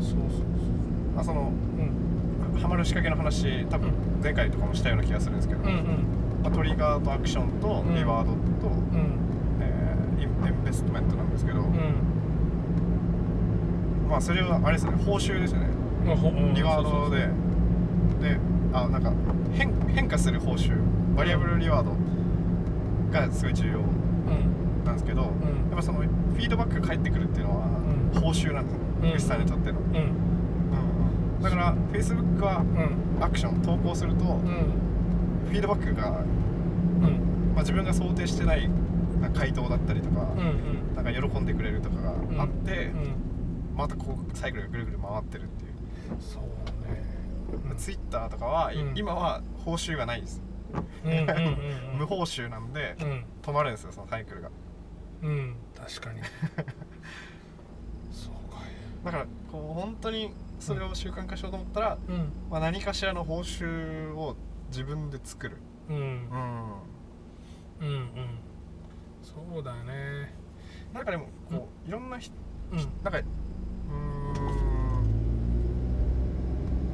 [0.00, 0.18] そうそう
[1.16, 1.82] あそのそ
[2.52, 2.60] ううん。
[2.60, 5.74] ハマる仕掛けの話多分前回とかもしたような気がするんですけど、うんうん。
[6.42, 7.94] まあ、トリガーとアクションとうん。
[7.94, 8.36] リワードと、
[8.68, 9.19] うん
[10.44, 11.74] えーインインベストメントなんですけど、うん。
[14.08, 15.68] まあそれはあれですね報酬ですよね。
[16.54, 17.28] リワードで。
[18.20, 18.38] で
[18.72, 19.12] あなんか
[19.52, 20.76] 変変化する報酬。
[21.16, 21.92] バリアブルリワード
[23.12, 23.80] がすごい重要
[24.84, 25.24] なんですけど、ん。
[25.24, 25.30] や
[25.72, 27.66] っぱそのフィードバックが返ってくるっていうのは
[28.14, 28.20] うん。
[28.20, 29.20] 報酬なんですよ、うん。
[29.20, 29.98] さんにとっての、うんう
[31.40, 31.42] ん。
[31.42, 32.64] だから Facebook はう
[33.20, 33.24] ん。
[33.24, 34.40] アクション投稿すると、うん。
[35.48, 37.54] フィードバックが、うん。
[37.54, 38.70] まあ、自分が想定してない
[39.28, 40.42] 回答だったりとか、うんう
[40.92, 40.94] ん。
[40.96, 43.14] なんか喜んでくれるとかがあって、うん。
[43.76, 45.72] またこうサイクルがぐるぐる回ってるっていう、
[46.20, 47.04] そうね。
[47.70, 48.98] うん Twitter とかは、いうん。
[48.98, 50.42] 今は報酬がないです、
[51.04, 51.98] うんうんうんうん。
[51.98, 53.24] 無報酬なんで、うん。
[53.42, 54.50] 止まるんですよそのサイクルが。
[55.22, 55.56] うん。
[55.76, 56.20] 確かに。
[58.12, 58.60] そうか。
[59.04, 62.32] だからこう本当にそれを習慣化しようと思ったら、うん。
[62.50, 64.36] まあ、何かしらの報酬を
[64.68, 65.56] 自分で作る、
[65.88, 65.96] うん。
[65.96, 66.04] うん、
[67.80, 68.10] うんうん
[69.34, 70.34] そうだね。
[70.92, 72.32] なんかでもこう、いろんな人
[72.72, 72.78] うん。
[72.78, 73.24] なんかうーん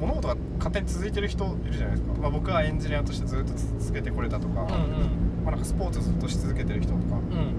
[0.01, 4.67] 物事が勝手に続いてる人いるじゃないですか、まあ、僕はエンジニアとしてずっと続けてこれたとか,、うん
[5.43, 7.15] まあ、なんかスポーツずっとし続けてる人とか。
[7.15, 7.37] うん。
[7.37, 7.53] うん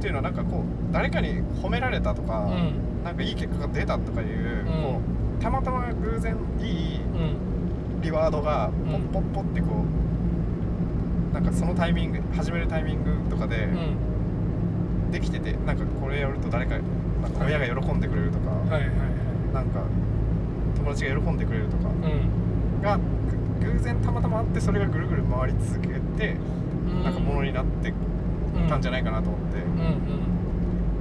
[0.00, 3.04] っていうのはなんかこう誰かに褒められたとか、うん。
[3.04, 4.64] なんかいい結果が出たとかいう,、ん。
[4.82, 4.98] こ
[5.38, 8.00] うたまたま偶然いいうん。
[8.00, 9.02] リワードがポうん。
[9.02, 9.84] ッポッポってこう
[11.32, 15.10] なんかそのタイミング始めるタイミングとかでうん。
[15.10, 16.78] できててなんかこれやると誰か
[17.20, 18.90] なんか親が喜んでくれるとか、はいはいはい。
[19.54, 19.82] なんか
[20.76, 22.80] 友達が喜んでくれるとかうん。
[22.82, 22.98] が
[23.60, 25.88] ぐ偶然たまたまあってそれがぐるぐる回り続け
[26.18, 26.36] て
[27.04, 27.92] なんかものになって
[28.68, 29.58] たんじゃないかなと思って、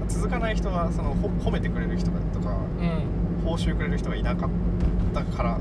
[0.07, 3.19] 続かない人はそのほ褒めてくれる人とかうん。
[3.45, 4.49] 報酬くれる人がいなかっ
[5.13, 5.57] たから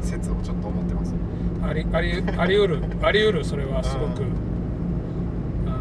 [0.00, 1.12] 説をちょっと思ってます
[1.66, 4.26] ありありあり得るあり得るそれはすごく、う
[5.66, 5.76] あの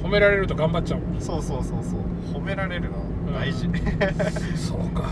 [0.00, 1.20] ー褒められると頑張っちゃうもん。
[1.20, 2.00] そうそうそうそう。
[2.34, 2.98] 褒められるの
[3.32, 3.70] 大事、う
[4.58, 5.04] そうか。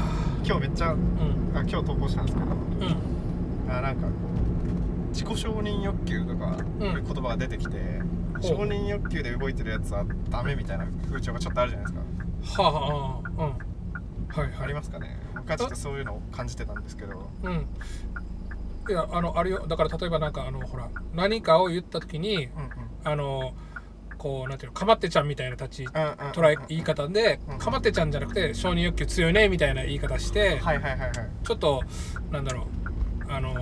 [0.44, 1.56] 今日めっちゃうん。
[1.56, 2.50] あ今日投稿したんですけど。
[2.50, 3.72] うん。
[3.72, 4.08] あなんかこ
[5.06, 7.04] う自己承認欲求とかうん。
[7.04, 8.00] 言葉が出てきて、
[8.40, 12.62] 承認欲求で動いてるやつはダメみたいな風潮がちょっとあるじゃないですか。
[12.62, 13.46] はあはあうん。
[13.46, 14.64] はいはい。
[14.64, 15.16] ありますかね。
[15.36, 17.30] 僕はちょっとそういうのを感じてたんですけど。
[17.44, 17.66] うん
[18.88, 19.66] いやあのあるよ。
[19.68, 22.70] だから例えばなんかあのほら何かを言った時にうんうん。
[23.04, 23.52] あの
[24.18, 31.10] こうなんていうのかまってちゃんみたいな立ちうんうんうん捉え言い方でうんかまってちゃんじゃなくて承認欲求強いねみたいな言い方してはいはいはいはい
[31.42, 31.82] ちょっと
[32.30, 32.66] なんだろ
[33.28, 33.60] うあのー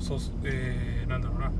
[0.00, 1.50] そうえー、なんだろうな。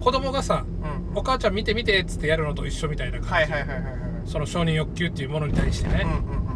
[0.00, 0.64] 子供がさ
[1.12, 1.18] うん。
[1.18, 3.92] お母ちゃん見て見てっつってやるのと一緒みたいな感じ、はいはいはいはいはい
[4.24, 6.48] その承認欲求っていうものに対してね、うんうんうん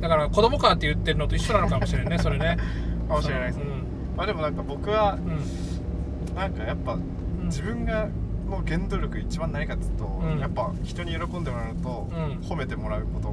[0.00, 2.58] だから子供かって言ってるのと一緒なのかもしれんねそれね。
[3.00, 3.73] うんかもしれないですうん
[4.16, 6.34] まあでもなんか僕はうん。
[6.34, 7.46] なんかやっぱうん。
[7.46, 8.08] 自分が
[8.48, 10.38] の原動力一番何かっていうと、うん。
[10.38, 12.38] やっぱ人に喜んでもらうと、うん。
[12.40, 13.30] 褒めてもらうこと。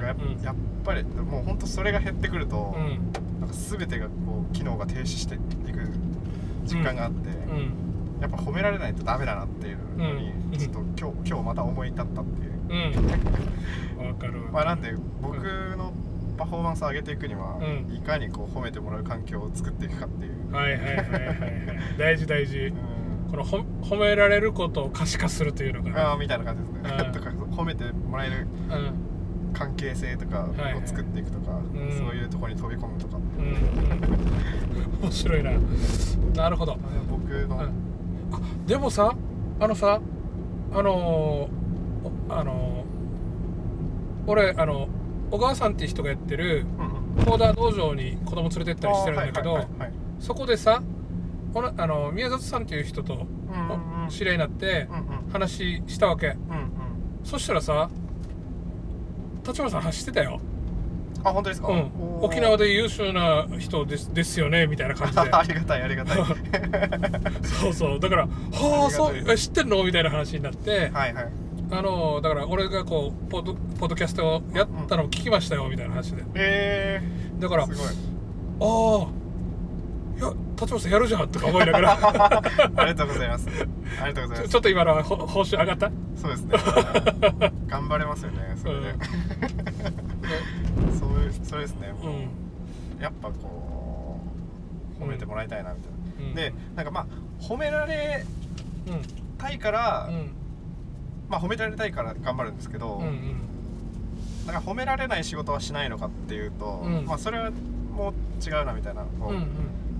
[0.00, 3.40] がやっ,、ぱりもう本当それが減ってくると、うん。
[3.40, 5.42] なんか全てがこう機能が停止していく
[6.64, 8.20] 実感があって、うん。
[8.20, 10.58] やっぱ褒められないとダメだなっていうのに、うん。
[10.58, 12.52] ちょっと今日今日また思い立ったっていう、
[14.00, 14.06] うん。
[14.08, 15.36] わかるわまあなんで僕
[15.76, 15.92] の
[16.38, 17.94] パフォーマンスを上げていくには、うん。
[17.94, 20.96] いかにこう褒めてもらう環境を作っていくかっていう、はいはいはいはい。
[20.96, 21.08] はい
[21.98, 22.58] 大事大事。
[22.66, 22.74] うん。
[23.30, 27.12] このほ褒められることを可視化するというのかなあーみたいな感じですね、うん。
[27.12, 29.52] とか褒めてもらえるうん。
[29.52, 34.98] 関係性とかをはいはい作っていくとか、うんそういうところに飛び込むとか、うんう。
[34.98, 35.00] ん。
[35.02, 35.50] 面白いな。
[36.34, 36.78] なるほど。
[37.10, 37.62] 僕の、うん。
[37.62, 37.70] あ
[38.66, 39.14] でもさ
[39.60, 40.00] あのさ
[40.72, 41.50] あのーお
[42.28, 42.88] あのー
[44.30, 44.88] 俺あの
[45.30, 46.66] 小川さんっていう人がやってる
[47.24, 49.66] コーダー道場に子供連れてったりしてるんだけど
[50.20, 50.82] そこでさ
[51.76, 53.26] あの宮里さんっていう人と
[54.08, 54.88] 知り合いになって
[55.32, 56.36] 話したわけ。
[57.24, 57.90] そしたらさ
[59.46, 60.40] 立花さん走ってたよ。
[61.24, 65.20] あ本当ですか、うん、沖縄で優秀な人ですですよねみたいな感じで。
[65.20, 66.18] ありがたいありがたい。
[66.18, 66.26] は
[67.42, 68.00] そうそう。
[68.00, 70.70] だから「はあそうえ知ってんの?」みたいな話になって。
[70.70, 71.14] いはい
[71.70, 76.24] あのだから俺がこうポッドポッドキャストをやったのを聞きましたよみたいな話で。
[76.34, 77.00] え
[77.38, 77.88] だからー、すごい。
[78.60, 79.08] ああ
[80.18, 81.92] いや立本さんやるじゃんとか思いながら。
[82.02, 83.48] ありがとうございます。
[84.02, 84.48] ありがとうございます。
[84.48, 85.90] ちょっと今のはほ報酬上がった？
[86.16, 86.54] そうですね。
[87.68, 88.94] 頑張れますよねそれで、
[90.98, 91.92] そういうそれですね。
[91.92, 93.02] もう、うん。
[93.02, 94.18] やっぱこ
[95.00, 95.92] う褒めてもらいたいなみたい
[96.24, 96.34] な、うん。
[96.34, 97.06] でなんかまあ
[97.40, 98.24] 褒められ
[98.88, 99.02] うん。
[99.36, 100.30] たいから、うん
[101.28, 103.40] まあ褒められたいから頑張るんですけど、うんうん。
[104.46, 107.04] なんか褒められない仕事はしないのかっていうと、うん。
[107.06, 107.50] まあそれは
[107.94, 108.14] もう
[108.44, 109.42] 違うなみたいな、こううんうん。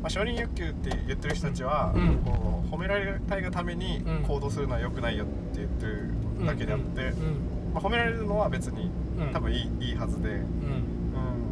[0.00, 2.18] まあ、承認欲求って言ってる人たちは、うん。
[2.18, 4.22] こう褒められたいがためにうん。
[4.22, 6.14] 行動するのは良くないよって言ってる
[6.46, 9.32] だけであって、うんまあ、褒められるのは別にうん。
[9.32, 10.36] 多分いい,、いいはずで、うん。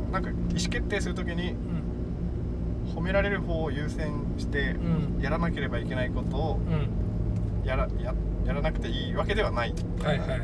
[0.07, 2.93] うん、なんか意思決定する時にうん。
[2.97, 5.21] 褒められる方を優先してうん。
[5.21, 7.67] やらなければいけないことをうん。
[7.67, 8.15] やらや
[8.47, 9.75] やらなくていいわけではない。
[10.03, 10.29] はいはい。
[10.29, 10.43] はいう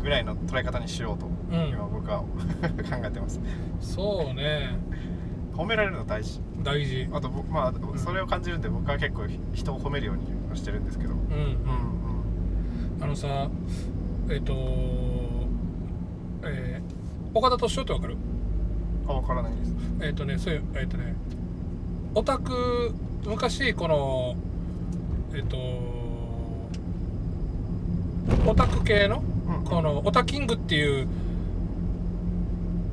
[0.00, 0.02] ん。
[0.02, 1.68] ぐらいの捉え方にしようと、うん。
[1.68, 2.20] 今僕は。
[2.22, 2.26] 考
[3.04, 3.40] えてます。
[3.80, 4.70] そうね。
[5.54, 6.40] 褒められるの大事。
[6.62, 7.08] 大事。
[7.12, 7.98] あと僕まあん。
[7.98, 9.22] それを感じるんで僕は結構
[9.52, 10.22] 人を褒めるように
[10.56, 11.14] してるんですけど。
[11.14, 11.30] うんうん。
[11.30, 11.56] うん
[12.98, 13.48] あのさ
[14.30, 14.54] えっ、と
[16.44, 16.96] えー
[17.38, 18.16] 岡田敏夫ってわかる？
[19.06, 19.74] あ分からないです。
[20.00, 21.14] えっ、とねそういうえっ、とね
[22.14, 22.94] オタク
[23.26, 24.34] 昔この
[25.34, 25.56] えっ、と
[28.46, 29.64] オタク系のうん。
[29.64, 31.08] このオタキングっていう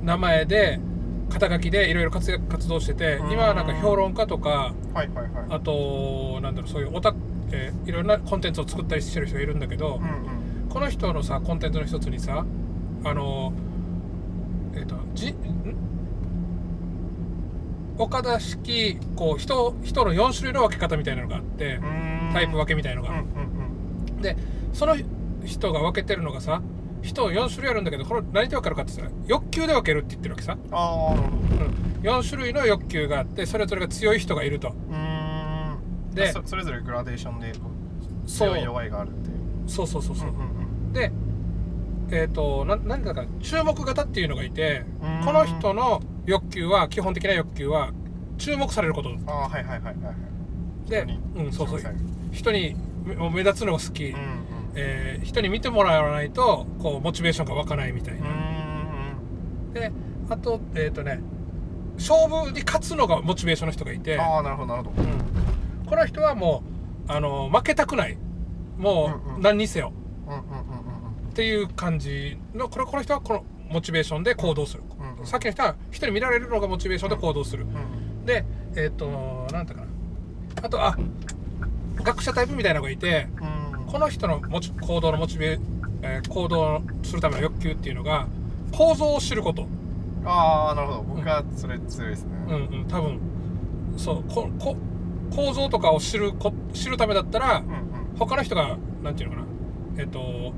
[0.04, 0.80] 名前で
[1.30, 3.32] 肩書きでいろいろ活躍活動しててうん。
[3.32, 5.30] 今はなんか評論家とかはいはいはい。
[5.50, 7.14] あとなんだろうそういうオタ、
[7.52, 10.70] えーいろんなコンテンツを作ったりしてる人がいるんだけど、うんうん。
[10.70, 12.46] この人のさコンテンツの一つにさ
[13.04, 13.54] あの
[14.76, 15.36] えっ、とじん？
[17.98, 21.80] 岡田式こう人人の4種類の分け方みたいなのがあって
[22.34, 24.22] タイプ分けみたいなのが、うんうん。
[24.22, 24.36] で
[24.74, 24.96] その
[25.46, 26.62] 人が分けてるのがさ
[27.04, 34.70] 人4種類あるんだけどこれ何で分かるかって言ったら欲求で分けるって言ってるわけさ、うんあうん、4種類の欲求があってそれぞれが強い人がいると。
[34.70, 36.16] うーん。
[36.16, 37.54] でそそれぞれグラデーションで
[38.26, 39.70] 強い弱いがあるっていう。
[39.70, 40.40] そうそうそうそう、うんう
[40.90, 41.12] んで
[42.12, 45.26] えっ、とな何だか注目型っていうのがいてうん。
[45.26, 47.92] この人の欲求は基本的な欲求は
[48.38, 49.10] 注目されること。
[49.28, 50.12] ああはいはいはいはいは
[50.88, 50.90] い。
[50.90, 51.82] で人にうんそうそう。
[52.32, 59.92] 人に目目立つのが好き、うんうんえー人に見てもらわないとこうモチベーションが湧かないみたいうな、んで
[60.30, 61.22] あとえっ、とね
[61.98, 65.02] 勝負に勝つのがモチベーションの人がいて、ああなるほどなるほど。
[65.02, 65.86] うん。
[65.86, 66.64] この人はも
[67.08, 68.18] うあの負けたくない。
[68.78, 69.94] もう何にせよ。
[70.28, 70.44] うんうんうん
[71.34, 75.26] っていう感じのこのこの人はこのモチベーションで行動する、うんうん。
[75.26, 77.78] さっきの人は人に見られるのがモチベーションで行動する、うんう
[78.22, 78.26] ん。
[78.26, 79.88] でえっ、となんだかな。
[80.62, 80.96] あとあ
[81.96, 83.28] 学者タイプみたいなのがいて。
[83.40, 83.53] うんうん
[83.94, 85.60] この人のモチ行動のモチベ、
[86.02, 88.28] えー行動するための欲求っていうのが
[88.72, 89.68] 構造を知ること。
[90.26, 91.04] ああなるほど。
[91.04, 92.32] 僕はそれ強いですね。
[92.48, 92.88] うんうん。
[92.88, 93.20] 多分
[93.96, 94.76] そうここ
[95.30, 97.72] 構造とかを知るこ知るためだったらうんう
[98.16, 98.18] ん。
[98.18, 99.48] 他の人がなんていうのかな。
[100.02, 100.54] えっ、と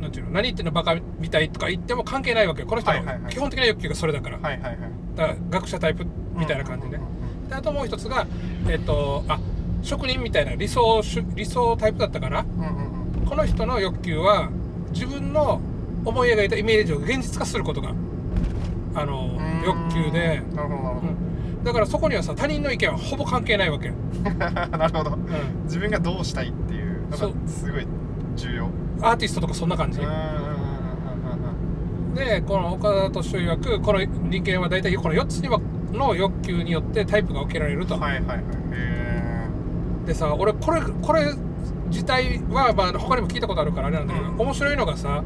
[0.00, 0.32] なんていうの？
[0.32, 2.66] 何言ってんのバカみたいとか言っても関係ないわけよ。
[2.66, 4.78] この人の基本的な欲求がそれだから、はいはいはい。
[5.14, 7.06] だから学者タイプみたいな感じで,、うんう
[7.46, 7.48] ん。
[7.48, 8.26] であともう一つが
[8.68, 9.38] えっ、とあ
[9.82, 13.26] 職人みたいな理想主理想タイプだったかなうんうんうん。
[13.26, 14.50] この人の欲求は
[14.92, 15.60] 自分の
[16.04, 17.92] 思い描いたイメージを現実化することが
[18.94, 19.62] あのうん。
[19.64, 21.64] 欲求で、なるほどなるほうん。
[21.64, 23.90] だからそこにはさ他人の意見はほぼ関係ないわけ、
[24.38, 25.18] なるほど。
[25.64, 27.32] 自分がどうしたいっていうのがそう。
[27.46, 27.86] すごい
[28.36, 28.68] 重要。
[29.00, 30.00] アーティストとかそんな感じ。
[30.00, 30.58] うんうんうんうん
[32.14, 35.60] でこの岡田敏夫曰くこの人間は大体この4つには
[35.92, 38.38] の欲求によってタイプが分けられると、うんはいはいはい。
[38.38, 38.40] へ
[40.08, 41.34] でさ俺これこれ
[41.90, 44.40] 自体は、まあ、他にも聞いたことあるからあれなんだけど、うん。
[44.40, 45.22] 面白いのがさ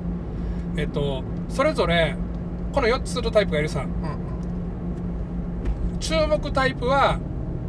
[0.77, 2.17] えっとそれぞれ
[2.73, 3.81] この4つのタイプがいるさ。
[3.81, 3.91] えうん。
[3.91, 4.23] うん
[6.01, 7.21] 注目タイプは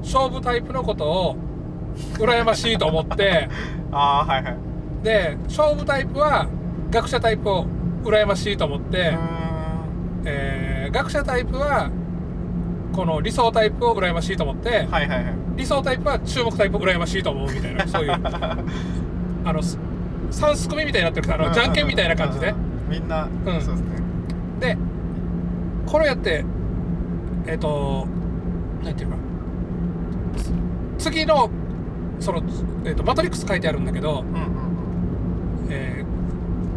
[0.02, 1.36] 勝負タイプのことを
[2.14, 3.48] 羨ましいと思って。
[3.94, 4.58] ああはいはい。
[5.04, 6.48] で勝負タイプは
[6.90, 7.68] 学者タイプを
[8.04, 9.16] 羨ましいと思って、
[10.26, 11.90] えー学者タイプは
[12.94, 15.36] この理想タイプを羨ましいと思って、はいはいはい。
[15.58, 18.12] 理想タイプは注目タイプを羨ましいと思うみたいな そういう
[19.46, 19.78] あのす
[20.32, 22.50] 三すくみみたいになってるからあのじゃんけんみたいな感じで。
[22.50, 23.30] うんみんな、ん。
[23.44, 23.78] そうですね。
[24.60, 24.78] で
[25.86, 26.46] これやって
[27.48, 28.08] えっ、と
[28.84, 29.16] 何ていうか
[30.98, 31.50] つ次の
[32.20, 32.42] その、
[32.86, 34.48] えーとマトリックス書いてあるんだけど、うんうん
[35.70, 36.14] えー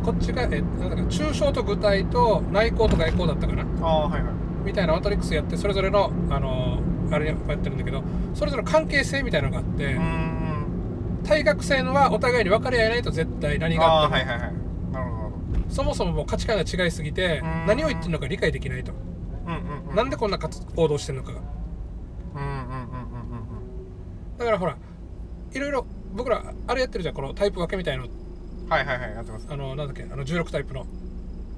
[0.04, 3.64] こっちがえなんだか抽象と具体と内向と外向だったかな。
[3.82, 4.35] ああはいはい
[4.66, 8.02] みたいなマトリックスやってそれぞれのあのあれやってるんだけど
[8.34, 9.96] それぞれ関係性みたいなのがあって、
[11.24, 14.66] 対角線はお互いに分かり合えないと絶対何がああって
[15.68, 17.66] そもそももう価値観が違いすぎてうん。
[17.66, 18.98] 何を言ってるのか理解できないと、ど
[19.46, 19.96] うんうんうん。
[19.96, 21.32] なんでこんな活行動してるのか。
[21.32, 21.40] が
[24.38, 24.76] だからほら
[25.52, 28.04] いろいろ僕らあれやってるじゃんこのタイプ分けみたいの。
[28.04, 28.10] うん
[28.68, 29.46] はいはいはいやってます。
[29.48, 30.86] あのなんだっけあの16タイプの、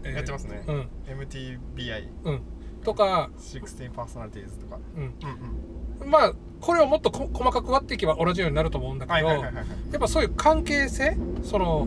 [0.05, 0.62] えーやってますね。
[0.66, 0.88] うん。
[1.07, 2.42] MTBI うん
[2.88, 4.79] とか、16 personalities とか。
[4.96, 5.12] うん、うん
[6.03, 6.11] うん。
[6.11, 11.87] まあこれをもっとこ細かく割っていけば同じようになると思うんだけど、やっぱそういう関係性その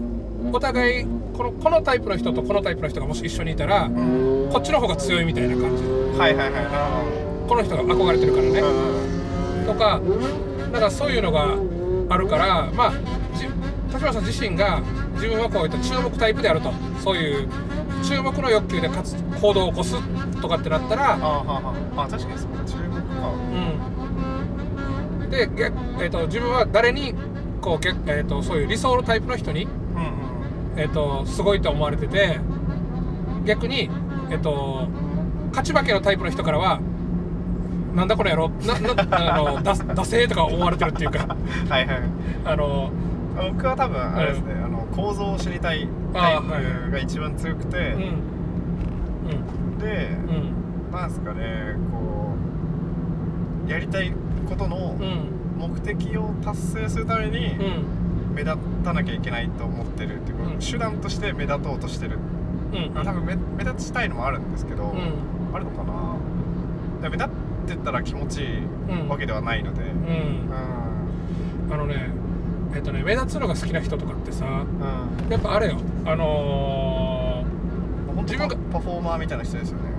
[0.53, 4.49] お互いこのこのタイプの人とこのタイプの人がもし一緒にいたらうん。
[4.51, 5.83] こっちの方が強いみたいな感じ。
[5.83, 8.61] はいはいはいこの人が憧れてるからね、
[9.65, 9.99] とか
[10.71, 11.57] なんかそういうのが
[12.09, 12.93] あるからまあ
[13.35, 13.47] じ
[13.91, 14.81] 田島さん自身が
[15.13, 16.71] 自分はこういった注目タイプであると。
[17.03, 17.47] そういう
[18.03, 19.95] 注目の欲求でかつ行動を起こす
[20.41, 21.13] とかってなったら。
[21.13, 23.29] ああはあはああ確かにそうか注目か。
[25.23, 25.29] うん。
[25.29, 27.15] で逆、えー、と自分は誰に
[27.61, 32.39] こう逆、えー、とそういう理想のタイプの人に、うんうんえー、とすごいと思われてて
[33.45, 33.89] 逆に、
[34.29, 34.87] えー、と
[35.49, 36.81] 勝ち負けのタイプの人からは
[37.95, 41.19] なんだこれやろななあのだダセーとか思われてるっていうか。
[41.69, 42.01] はいはい。
[42.45, 42.89] あの
[43.35, 49.77] 僕は多分あれですね、あの構造を知りたいタイプが一番強くて、うん。
[49.79, 50.91] で、うん。
[50.91, 52.35] なんですかねこ
[53.65, 54.13] うやりたい
[54.49, 55.03] ことのうん。
[55.03, 58.33] うん目的を達成するためにうん。
[58.33, 60.59] 目立たなきゃいけないと思ってるっていうか、うん。
[60.59, 62.17] 手段として目立とうとしてる、
[62.73, 62.97] うん。
[62.97, 65.55] あ多分目目立ちたいのもあるんですけど、うん。
[65.55, 66.15] あるのかな。
[67.03, 67.31] で目立っ
[67.67, 68.57] てったら気持ちいい
[68.89, 69.07] うん。
[69.07, 69.89] わけではないので、うん。
[69.89, 69.91] う
[71.69, 71.73] ん。
[71.73, 72.09] あのね
[72.73, 75.31] えっとね目立つのが好きな人とかってさうん。
[75.31, 75.77] やっぱあれよ。
[76.05, 77.43] あの
[78.07, 79.91] 本当自分がパパフォーマーみたいな人ですよね。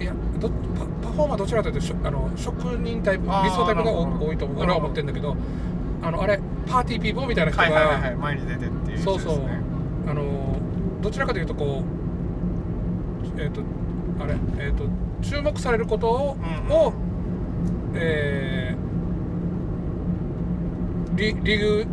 [0.00, 0.54] いやどパ
[1.08, 4.66] パフォーマーどちらかというとあの職人タイプ理想タイプが多いと僕なるほど。
[4.66, 5.36] らは思ってるんだけど
[6.02, 9.02] あのあれパーティーピーポーみたいな人が、はいはいはいはい前に出てっていうね。
[9.02, 9.40] そうそう。
[10.06, 10.58] あの
[11.00, 11.82] どちらかというとこ
[13.36, 13.62] うえっ、と
[14.20, 14.84] あれえっ、と
[15.22, 16.36] 注目されることを,、
[16.68, 16.92] うんを
[17.94, 21.86] えー、理理由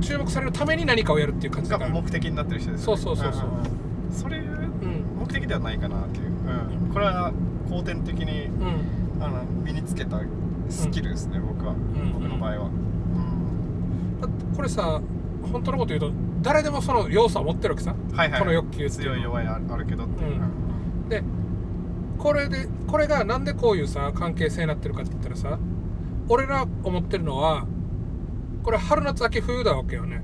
[0.00, 2.92] 注目されるために何かをやるっていう感じだがから目的になってる人ですね。
[2.92, 3.48] うそうそうそう。
[3.48, 4.12] んんん。
[4.12, 5.04] それうん。
[5.18, 7.32] 目的ではないかなっていう、うん、これは
[7.68, 9.22] 後天的にうん。
[9.22, 10.20] あの身につけた
[10.70, 12.80] スキルですね、僕は、ん僕の場合は、うん
[14.56, 15.00] これさ
[15.52, 17.94] 本当のこと言うと誰でもその要素は持ってるわけさ。
[18.14, 18.40] はいはい。
[18.40, 21.08] この欲求っていう強い弱いああるけどっていう、うん。
[21.08, 21.22] で
[22.18, 25.58] これでこれがなんでこういうさ関係性になってるかって言ったらさ
[26.28, 27.66] 俺ら思ってるのは
[28.62, 30.22] これ春夏秋冬だわけよね。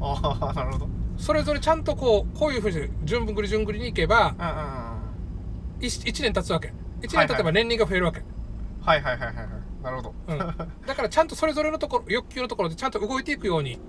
[0.00, 0.88] ああなるほど。
[1.16, 6.68] それぞれちゃんとこうこういうふうに順繰り順繰りにいけばうんうんうん 1, 年経つわけ。
[7.02, 8.22] 1はい年経てば年輪が増えるわけ、
[8.82, 9.46] はいはいはいはいはい。
[9.82, 10.44] なるほど、うん、だ
[10.94, 13.80] からちゃんとそれぞれのところ欲求のところでちゃんと動いていくように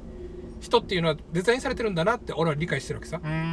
[0.60, 3.20] 人っていうのはデザインされてるんだなって俺は理解してるわけさ。
[3.24, 3.50] うーんうんうんう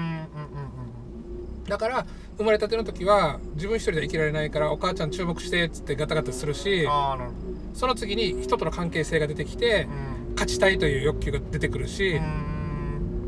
[1.62, 1.64] ん。
[1.68, 2.07] だから
[2.38, 7.37] 生まれたての時は自分一人では生きられないからお母ちゃん注目してっつってガタガタするしああなるほ
[7.74, 12.20] その次に人との関係性が出てきてど勝ちたいという欲求が出てくるし、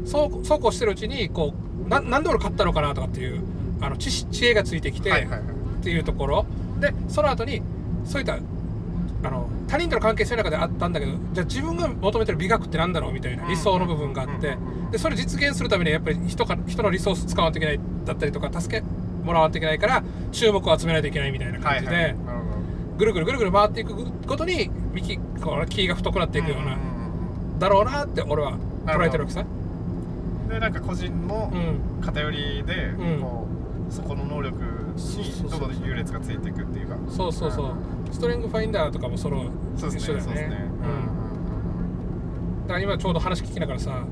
[0.05, 1.55] そうそうこうしてるうちにこ
[1.87, 3.43] うななんで俺勝ったのかなとかっていう
[3.81, 6.47] あの知識知恵がついてきて、っていうところ。
[6.81, 7.63] でその後に
[8.05, 8.39] そういった
[9.25, 14.59] あの他人との関係性の中であったんだけどじゃあ自分が求めてる美学ってなんだろうみたいな理想の部分があって
[14.91, 18.85] でそれ実現するためにはやっぱり人か人のリソース使わないといけないだったりとか助け
[19.25, 20.03] もらわないといけないから
[20.33, 22.15] 注目を集めないといけないみたいな感じで、はいはい。
[22.15, 22.32] なるほ
[23.03, 23.95] ぐるぐるぐるぐる回っていく
[24.27, 26.79] ごとに幹こう木が太くなっていくような、
[27.59, 29.41] だろうなって俺は捉えてるわけさ。
[29.41, 29.63] うん
[30.49, 32.03] でなんか個人のうん。
[32.05, 33.21] 偏りで、うん。
[33.21, 33.47] こ
[33.89, 34.55] うそこの能力
[34.95, 36.97] にどんどん優劣がついていくっていうか。
[37.09, 37.75] そうそうそう、
[38.13, 39.99] ストレングファインダーとかもその一緒だよね。
[40.01, 40.71] そうですね。
[42.63, 42.67] うん。
[42.67, 44.05] だから今ちょうど話聞きながらさ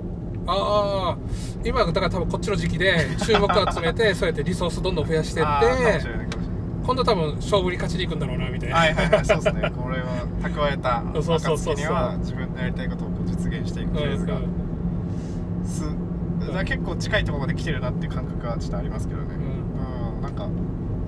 [0.47, 1.17] ああ
[1.65, 6.01] 今だから多分こっちの時期で注目を集めてそうやってリソースどんどん増やしていって
[6.91, 9.71] 今度多分勝負に勝ちに行くんだろうなみたいな、はいはいはいそうですね。
[9.79, 14.35] これは蓄えた暁には自分のやりたいことを実現していくフェーズが。
[14.35, 15.65] うん。
[15.65, 15.85] す
[16.65, 19.27] 結構近いところまで来てるなっていう感覚はちょっとありますけどね。
[20.17, 20.21] うん。
[20.21, 20.49] なんか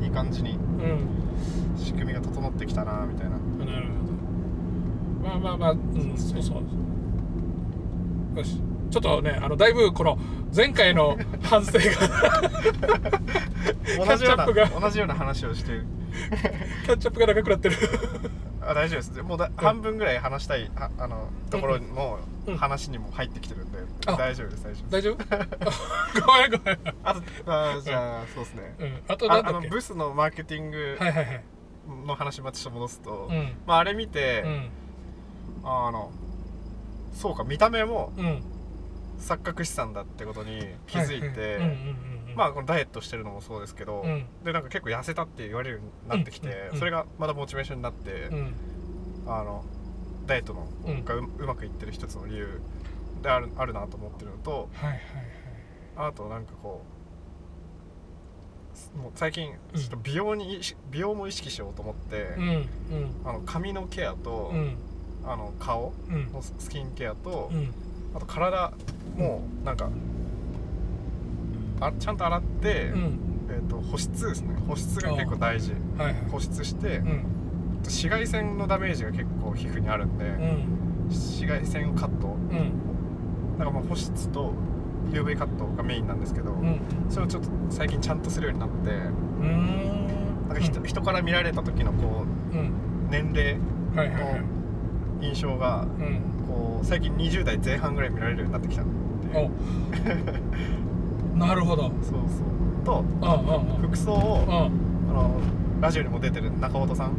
[0.01, 1.76] いい感じにうん、うん。
[1.76, 3.33] 仕組みが整ってきたなみたいな。
[3.66, 5.28] なるほど。
[5.28, 6.62] まあまあまあうんそうそ
[8.37, 8.39] う。
[8.39, 8.62] よし
[8.93, 10.18] ちょっとねあのだいぶこの
[10.55, 11.95] 前回の反省が同じ
[13.97, 15.86] ようなキャッチアップが同じような話をしてる。
[16.84, 17.76] キャッチアップが長くなってる。
[18.61, 19.22] あ大丈夫です。
[19.22, 25.47] もうだ半分ぐらい話したいああのところのうん話にも入ってきてるんで、あ大丈夫です大丈夫大丈
[26.20, 26.20] 夫？
[26.26, 26.78] ごめんごめん。
[27.03, 28.74] あとあじゃあそうですね。
[28.78, 29.03] うん。
[29.09, 29.59] あとあなんだっけ？
[29.59, 31.43] あのブスのマーケティングはいはいはい。
[32.07, 33.55] の話またちょっと戻すと、うん。
[33.66, 34.68] まあ、あれ見て、うん。
[35.64, 36.11] あの
[37.14, 38.43] そうか見た目もうん
[39.22, 41.58] 錯覚資産だってことに気づいて、
[42.34, 44.26] まあこのダイエットしてるのもそうですけど、うん。
[44.44, 48.54] でなんか結構痩せたって言われるようになってきて、それがまたモチベーションになって、うん。
[49.26, 49.64] あの
[50.26, 51.04] ダイエットのうん。
[51.04, 52.60] がううまくいってる一つの理由
[53.22, 54.68] であるあるなと思ってるのと
[55.96, 56.82] あとなんかこ
[58.96, 59.80] うもう最近うん。
[59.80, 60.60] ちょっと美容に
[60.90, 62.28] 美容も意識しようと思って、
[63.24, 64.76] あの髪のケアと、うん。
[65.24, 66.32] あの顔うん。
[66.32, 67.72] のスキンケアと、うん
[68.14, 68.72] あと体
[69.16, 69.90] もなんか
[71.82, 73.18] あちゃんと洗って、うん。
[73.50, 74.54] えー、と保湿ですね。
[74.68, 75.72] 保湿が結構大事。
[75.98, 76.14] はいはい。
[76.30, 77.24] 保湿して、うん。
[77.82, 81.06] 紫外線のダメージが結構皮膚にあるんで、うん。
[81.08, 82.28] 紫外線カット。
[82.28, 83.58] うん。
[83.58, 84.52] なんかまあ保湿と
[85.10, 86.80] UV カットがメインなんですけど、うん。
[87.08, 88.90] それをちょっと最近ちゃんとするようになって
[90.48, 94.38] なんか人,、人から見られた時のこう年齢の
[95.20, 98.86] 印象がうんこう最近20代前半ぐらい見られるようになってきたん
[99.30, 99.38] で。
[101.34, 101.38] お。
[101.38, 101.84] なるほど。
[101.84, 102.84] そうそう。
[102.84, 103.88] とうんうんうん。
[103.88, 104.53] 服装をうん。
[105.11, 105.40] あの
[105.80, 107.12] ラジオにも出てる中本さん。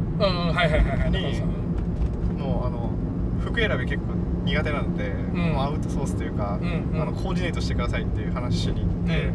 [1.10, 1.42] に
[2.38, 2.90] もうあの
[3.40, 4.14] 服選び結構
[4.44, 5.36] 苦手なので、ん。
[5.36, 7.02] もうアウトソースというか、うんうん。
[7.02, 9.32] あのコーディネートしてくださいっていう話しに行って、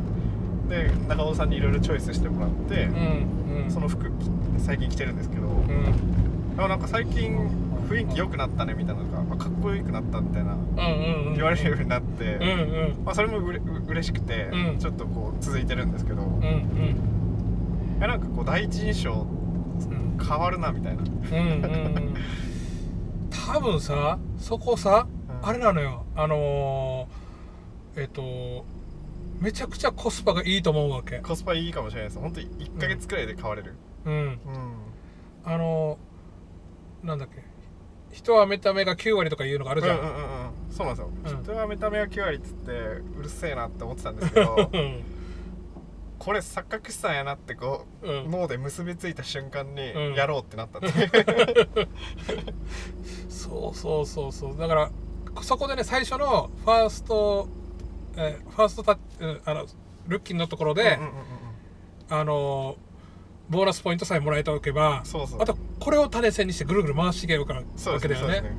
[0.87, 3.71] で中尾さんにいろいろチョイスしてもらって、うんうん。
[3.71, 4.11] その服き
[4.57, 6.55] 最近着てるんですけど、うん。
[6.55, 7.37] でもなんか最近
[7.89, 10.55] 雰囲気良くなったねみたいなのが、まあ、かっこよくなったみたいな
[11.35, 12.39] 言われるようになって、
[13.03, 14.79] まあ、それもうれう嬉しくて、うん。
[14.79, 17.99] ちょっとこう続いてるんですけど、いうんうん。
[17.99, 19.15] やなんかこう第一印象う
[19.93, 21.03] ん変わるなみたいな、
[23.51, 25.07] 多分さそこさ、
[25.41, 25.47] うん。
[25.47, 26.05] あれなのよ。
[26.15, 28.65] あのーえっ、と
[29.39, 31.19] めちゃくちゃコスパがいいと思うわけ。
[31.19, 32.19] コスパいいかもしれないです。
[32.19, 33.75] 本当に1ヶ月くらいで買われる。
[34.05, 34.13] うん。
[34.13, 34.37] うん。
[35.43, 37.48] あのーなんだっけ
[38.11, 40.29] 人は見た目が9割とかいうのがあるじゃん、うんうんうんうん。
[40.71, 41.43] そうなんですよ、うん。
[41.43, 45.03] 人は見た目が9割っつってうるせえなって思ってたんですけどうん。
[46.17, 48.31] これ錯覚資産やなってこう、うん。
[48.31, 50.15] 脳で結びついた瞬間にうん。
[50.15, 50.89] やろうってなったんで、
[53.29, 54.57] そうそうそうそう。
[54.57, 54.91] だから
[55.41, 57.47] そこでね最初のファースト、
[58.17, 59.65] えーファーストタッチ、うんあの
[60.07, 61.13] ルッキンのところで、うんうんうんうん。
[62.09, 62.88] あのー
[63.49, 65.41] ボーナスポイントさえもらえておけばそうそう。
[65.41, 68.41] あとこれを種線にしてぐるぐる回していけばいいわけだよね。
[68.41, 68.51] ね。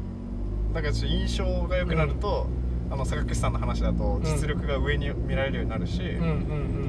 [0.75, 2.47] だからちょっと印象が良くなると、
[2.91, 6.27] あの坂口さんの話だと実力が上に見られるようになるし、うんう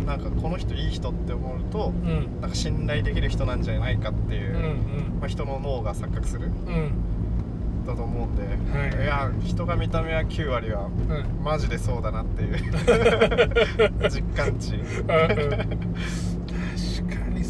[0.01, 2.09] んなんかこの人いい人って思うとうん。
[2.09, 6.73] うんなんか信頼できる人なんじゃないかっていうう、んまあ、人の脳が錯覚するうん。
[6.73, 6.91] うん
[7.85, 8.43] だと思うんで、
[8.77, 9.05] はい。
[9.05, 11.43] いや人が見た目は9割はうん。
[11.43, 12.57] マジでそうだなっていう
[14.09, 14.79] 実感値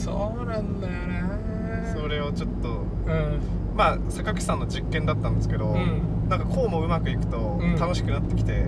[0.03, 1.93] そうなんだよな。
[1.93, 3.39] それをちょっとうん。
[3.75, 6.27] まあ坂口さんの実験だったんですけど、うん。
[6.29, 7.75] なんかこうもうまくいくとうん。
[7.75, 8.65] 楽しくなってきて、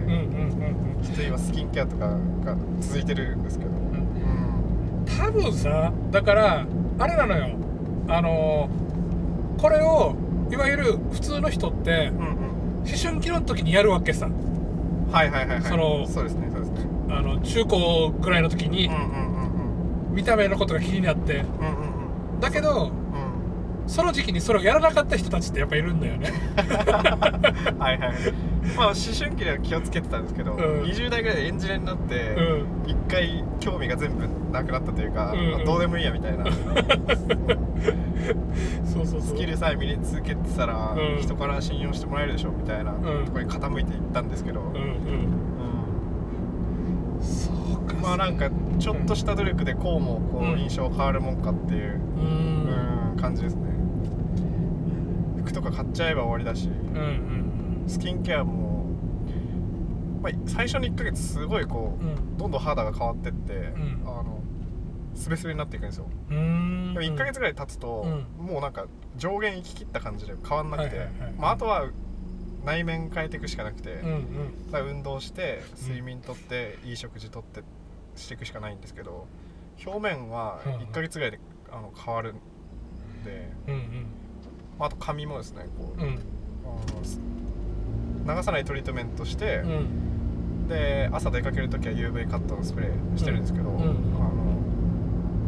[1.04, 2.08] ちょっと今スキンケアとか
[2.46, 3.78] が続いてるんですけど、うん。
[3.78, 6.66] うん多分さだから
[7.00, 7.56] あれなのよ。
[8.08, 8.70] あの
[9.58, 10.16] これを
[10.52, 12.34] いわゆる普通の人ってうんうん。
[12.86, 14.30] 思春期の時にやるわけさ。
[15.12, 15.62] はいはいはいはい。
[15.64, 16.88] そのそうですねそうですね。
[17.10, 19.33] あの中高ぐらいの時にうんうんうん
[20.14, 21.38] 見た目のことが気になって。
[21.38, 21.48] うんうん
[21.88, 21.94] うん
[22.40, 22.92] だけどうん
[23.88, 26.32] その時期にそれをやらなかった人たちってやっぱいるんだよね。
[27.78, 28.16] はいはいはい。
[28.78, 30.60] まあ思春期では気をつけてたんですけど、うん。
[30.84, 32.90] 20代ぐらいでエンジニアになってうん。
[32.90, 35.52] 一、回興味が全部なくなったというか、うん。
[35.52, 36.46] まあどうでもいいやみたいな。
[38.86, 39.22] そうそうそう。
[39.22, 41.22] スキルさえ身につけてたら、うん。
[41.22, 43.02] 人から信用してもらえるでしょみたいな、ん。
[43.26, 44.74] ところに傾いていったんですけど、うんうん。
[44.78, 44.86] うん。
[47.22, 47.56] そう
[47.86, 47.96] か。
[48.02, 48.50] まあなんか
[48.80, 53.14] ちょっとした努力でこうもこううん印象変わるもんかっていう、うん。
[53.16, 53.70] うん感じですね。
[55.38, 56.70] 服とか買っちゃえば終わりだし
[57.88, 58.86] スキンケアも、
[60.22, 62.38] まあ、最初の1ヶ月すごいこう、うん。
[62.38, 64.02] どんどん肌が変わってって、ん。
[64.06, 64.42] あの
[65.16, 66.94] スベスベになっていくんですよ、うん。
[66.94, 68.06] でも1ヶ月ぐらい経つと、
[68.40, 71.08] うもうなんか上限行き切った感じで変わんなくて、
[71.38, 71.88] まあ、あとは
[72.66, 74.02] 内面変えていくしかなくて、
[74.72, 77.62] 運動して睡眠とって、いい食事とって
[78.16, 79.28] していくしかないんですけど
[79.86, 81.40] 表面はうん1ヶ月ぐらいで
[81.72, 82.36] あの変わるん
[83.24, 84.06] で、うん
[84.78, 86.20] まあ、あと髪もですねこう、うん。
[88.26, 90.68] 流さないトリートメントして、うん。
[90.68, 93.76] で朝出かける時は UV カットのスプレーしてるんですけど、うん。
[93.76, 93.86] うん
[94.16, 94.44] あの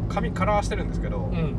[0.07, 1.55] 髪カラーしてるんですけど、うん。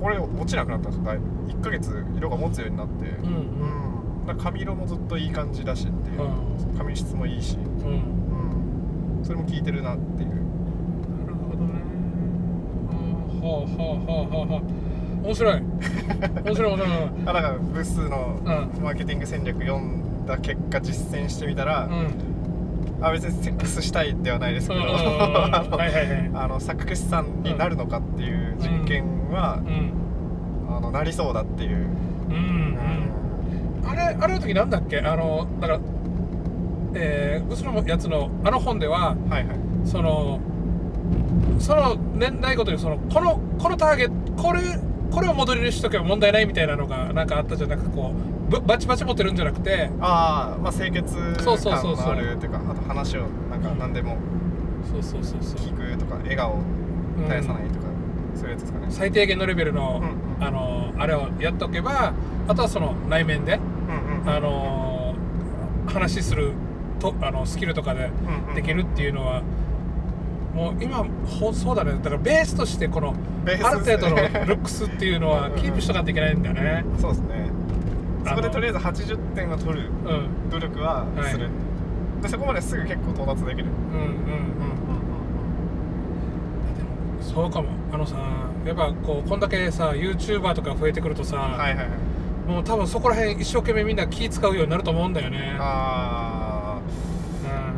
[0.00, 1.04] これ落ちなくなったんですよ。
[1.04, 1.24] だいぶ。
[1.46, 4.38] 1ヶ月色が持つようになって、うんうん。
[4.38, 8.15] 髪色もずっといい感じだしっていう、う髪質もいいし、うんうん、
[9.26, 10.28] それも効いてるなっていう。
[10.30, 10.34] な
[11.26, 11.72] るほどね。
[13.42, 14.62] はあはあはあはあはあ。
[15.26, 15.62] 面白い。
[16.44, 18.48] 面白い面白いあだからブスのう
[18.80, 23.04] マーケティング戦略読んだ結果実践してみたら、うん。
[23.04, 24.80] あ別にセックスしたいではないですけど、
[26.60, 30.76] 作詞さんになるのかっていう実験は、うん。
[30.76, 31.88] あのなりそうだっていう、
[32.30, 32.34] うん
[33.84, 33.90] うん。
[33.90, 35.00] あれあれの時なんだっけ？
[35.00, 35.80] あのだから
[36.98, 39.56] えー、ブスのやつのあの本でははいはい。
[39.84, 40.40] その
[41.58, 44.60] その年代ごとにそのこのこのターゲットこれ
[45.10, 48.12] これをモデルにしとけば問題ないみたいなのがなんかあったじゃなくてこ
[48.48, 52.52] うぶバチバチ持ってるんじゃなくてああまあ清潔そうそう感そうそうのあるっていう。
[52.52, 54.16] かあと話をなんか何でも
[54.90, 55.58] そうそうそうそう。
[55.58, 56.58] 聞くとか笑顔を
[57.18, 57.86] 絶やさないとか、
[58.34, 58.86] そういうやつですかね。
[58.90, 60.44] 最低限のレベルの、うんうん。
[60.44, 62.12] あのあれをやっておけば
[62.46, 63.58] あとはその内面で、う
[63.92, 65.14] んうんあの
[65.86, 66.52] 話する
[66.98, 68.54] とあのスキルとかでうんうん。
[68.54, 69.42] できるっていうのは、
[70.54, 71.92] もう今ほそうだね。
[71.92, 73.14] だからベースとしてこの
[73.46, 74.22] ある程度のル
[74.56, 76.84] ックスっていうのはキープしとかないといけないんだよね。
[76.98, 77.50] そうですね。
[78.26, 80.50] そこでとりあえず80点は取るうん。
[80.50, 81.30] 努力ははい。
[81.32, 81.48] する、
[82.22, 83.66] でそこまですぐ結構到達できる。
[83.66, 84.46] うんうん
[87.20, 87.68] そうかも。
[87.92, 88.16] あのさ
[88.66, 91.88] やっぱこうこんだけさ YouTuber とか増えてくるとさ、はいはいはい。
[92.50, 95.56] もう多分そこら辺一生懸命みんな気使うようになると思うんだよね。
[95.58, 96.25] あうんー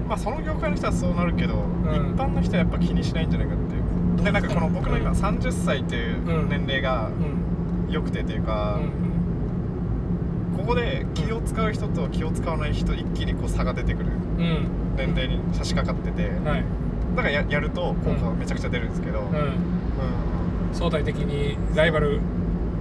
[0.08, 1.58] まあその業界の人はそうなるけど、ん。
[1.58, 4.24] 一般の人はやっぱ気にしないんじゃないかっていう。
[4.24, 5.16] でなんかこの僕の今うん。
[5.16, 7.92] 30歳っていううん年齢がうん。
[7.92, 9.08] 良くてっていうか、うん
[10.58, 16.44] ここで気を使う人と気を使わない人一気にこう差が出てくるうん年齢に差し掛かってて、うん。
[16.44, 16.64] はい。
[17.16, 19.26] だからややると効果がめちゃくちゃ出るんですけど、うん。
[19.26, 19.52] うん
[20.72, 22.20] 相対的にライバル。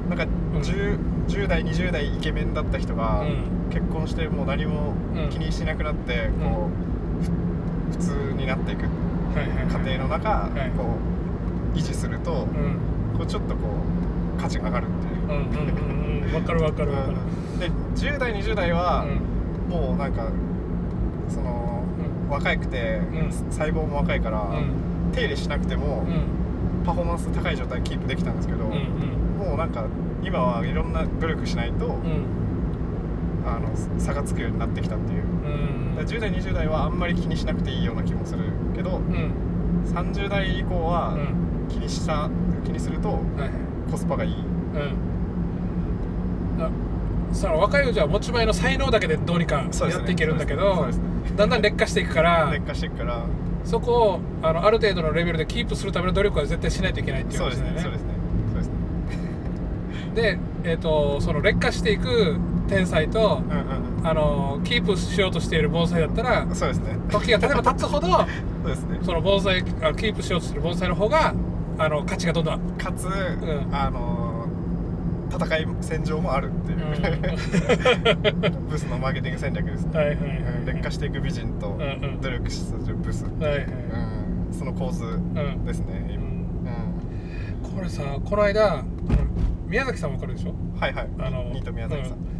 [0.09, 0.25] なんか
[0.61, 0.97] 10,
[1.27, 3.69] 10代20代イケメンだった人がうん。
[3.69, 5.29] 結婚してもう何もうん。
[5.29, 6.86] 気にしなくなってこう、ふ
[7.91, 8.89] 普通になっていくは
[9.43, 9.85] いはいはい。
[9.85, 10.69] 家庭の中、い。
[10.71, 10.83] こ
[11.73, 13.17] う維持すると、うん。
[13.17, 13.67] こうちょっとこ
[14.37, 15.23] う価値が上がるっていう。
[15.23, 17.17] うんうんうんかるわかるわかる。
[17.53, 17.59] うん。
[17.59, 19.71] で10代20代はうん。
[19.71, 20.29] もうなんか
[21.29, 21.83] その
[22.29, 23.31] 若くて、うん。
[23.31, 24.43] 細胞も若いから、う
[25.09, 25.11] ん。
[25.13, 26.85] 手入れしなくても、うん。
[26.85, 29.47] パフォーマンス高い状態キープできたんですけど、うんうん。
[29.47, 29.85] もうなんか
[30.23, 32.25] 今はいろんな努力しないと、うん。
[33.45, 33.69] あの
[33.99, 35.23] 差がつくようになってきたっていう。
[35.23, 38.43] うんだから10代20代はあんまり気にしなくていいような気もする
[38.75, 39.33] けどうん。
[39.85, 41.67] 30代以降はうん。
[41.67, 42.29] 気にした
[42.63, 43.19] 気にすると
[43.89, 44.33] コスパがいい。
[44.33, 44.43] うん。
[46.63, 46.69] あ
[47.33, 50.87] その若いうちは持ち前の才能だけでどうにかやっていけるんだけそど
[51.35, 53.25] だんだん劣化していくから劣化していくから。
[53.63, 57.75] そこをあのある程度のレベルでキープするための努力は絶対しないといけないっていう話だよね。
[57.75, 57.81] ね。
[57.81, 58.13] そうですね。
[58.47, 58.73] そうですね。
[60.15, 62.37] で、えー、とその劣化していく
[62.67, 66.97] 天才とうんうんあのキープしようとしている盆栽だったらうんそうですね。
[67.09, 68.99] 時が経てば経つほど そうですね。
[69.01, 71.33] その盆栽あキープしようとしてる盆栽の方が
[71.79, 73.09] あの価値がどんどんかつ、ん。
[73.71, 74.47] あの
[75.29, 76.79] 戦い戦場もあるっていう、
[78.69, 80.17] ブスのマーケティング戦略ですね、はいはい
[80.65, 82.21] 劣化していく美人とんうん。
[82.21, 85.65] 努力するブス、はいはいうん、その構図うん。
[85.65, 86.31] ですね今、うん。
[87.65, 87.75] うん。
[87.75, 88.83] これさこの間
[89.67, 90.53] 宮崎さんわかるでしょ？
[90.79, 91.07] はいはい。
[91.19, 92.36] あのニート宮崎さん、うん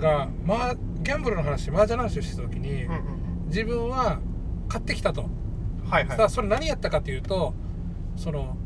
[0.00, 3.20] が、まあ、ギャンブルの話麻雀の話をしてた時に、うんうん
[3.50, 4.20] 自分は
[4.68, 5.24] 買ってきたと、う
[5.86, 6.16] んはいはい。
[6.16, 7.52] さあそれ何やったかっていうと
[8.16, 8.56] その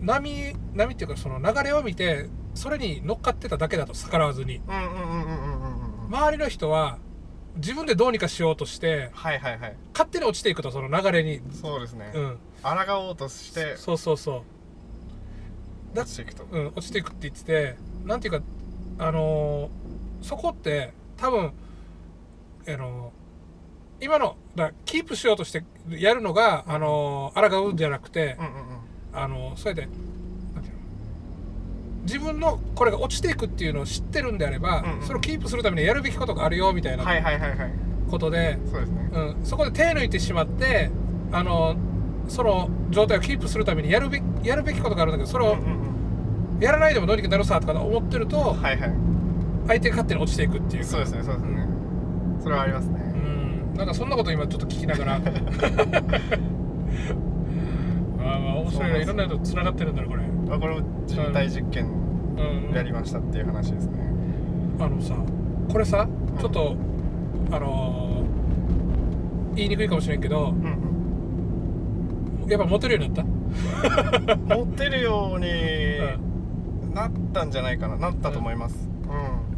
[0.00, 4.60] 波波っていうかその流れを見てそれに乗っかってただけだと逆らわずに。
[6.08, 6.98] 周りの人は
[7.56, 9.76] 自分でどうにかしようとしてはいはいはい。
[9.92, 11.40] 勝手に落ちていくとその流れに。
[11.50, 12.38] そうですね、うん。
[12.62, 14.44] 抗おうとしてそうそうそ
[15.92, 15.96] う。
[15.96, 16.44] だ落ちていくと。
[16.48, 18.42] うん、落ちていくって言っててなんていうか
[18.98, 19.68] あのー
[20.22, 21.52] そこって多分
[22.66, 28.58] あのー今のだキープしようとしてやるのが、あのー抗うんじゃなくてう、んうんうん。
[29.12, 29.88] あのーそれで
[32.02, 35.06] 自分のこれが落ちていくっていうのを知ってるんであれば、うんうん。
[35.06, 37.70] それをキープするためにやるべきことがあるよみたいなはいはいはいはい。
[38.10, 39.10] ことで、そうですね。
[39.12, 40.90] うん、そこで手抜いてしまって
[41.32, 41.78] あのー
[42.28, 45.95] その状態をキープするためにやるべきやるべきことがあるんだけどそれをうんうん
[46.60, 48.92] やらないでもどうにかなるさとか思ってると、うんはいはい。
[49.68, 50.88] 相手が勝手に落ちていくっていうか。
[50.88, 51.66] そうですねそうですね。
[52.40, 53.00] それはありますね。
[53.72, 53.76] うん。
[53.76, 55.14] なんかそんなこと今ちょっと聞きながら。
[58.20, 58.96] ああまあ面白いな。
[58.98, 60.22] いろんなのとつながってるんだろこれ。
[60.48, 61.90] まあこれも人体実験
[62.68, 62.74] うん。
[62.74, 63.98] やりましたっていう話ですね。
[64.78, 65.14] あのさ
[65.70, 66.06] これさ
[66.38, 66.76] ちょっと、
[67.50, 74.32] あのー言いにくいかもしれんけどうんやっぱモテるようになった？
[74.32, 75.50] うん持てるようにう
[76.96, 78.88] なったんじゃないかななったと思います。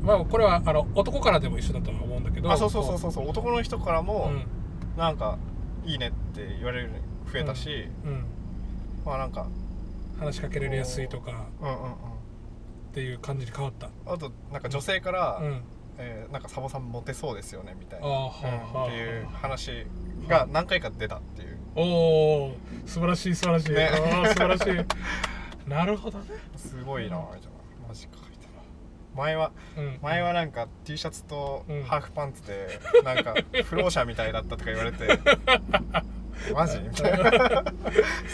[0.01, 0.05] うん。
[0.05, 2.51] まあこれはあの男からでも一緒だとは思うんだけど。
[2.51, 3.29] あそうそうそうそうそう。
[3.29, 4.47] 男の人からうもん。
[4.99, 5.39] なんか
[5.85, 8.25] いいねって言われるように増えたし、うん。
[9.07, 9.47] まあなんか
[10.19, 11.47] 話しかけられやすいとか。
[11.61, 11.91] うんうんうん。
[11.93, 11.95] っ
[12.93, 13.91] ていう感じに変わった。
[14.05, 15.63] あとなんか女性から、うん。
[16.01, 19.85] えーなんかサボさんモテそうですよねみたいな、うんっていう話
[20.29, 21.59] が何回か出たっていう。
[21.75, 23.91] おお素晴らしい素晴らしい、ね。
[24.29, 24.85] 素晴らしい
[25.69, 26.25] なるほどね。
[26.57, 27.49] すごいなみたいな
[27.89, 28.61] マジかみたいな。
[29.17, 29.99] 前はうん。
[30.03, 31.83] 前はなんか T シャツとうん。
[31.83, 35.19] ハーフパンツでなんか不老者みたいだったとか言われて。
[36.55, 36.79] マジ？
[36.79, 37.65] みたいな。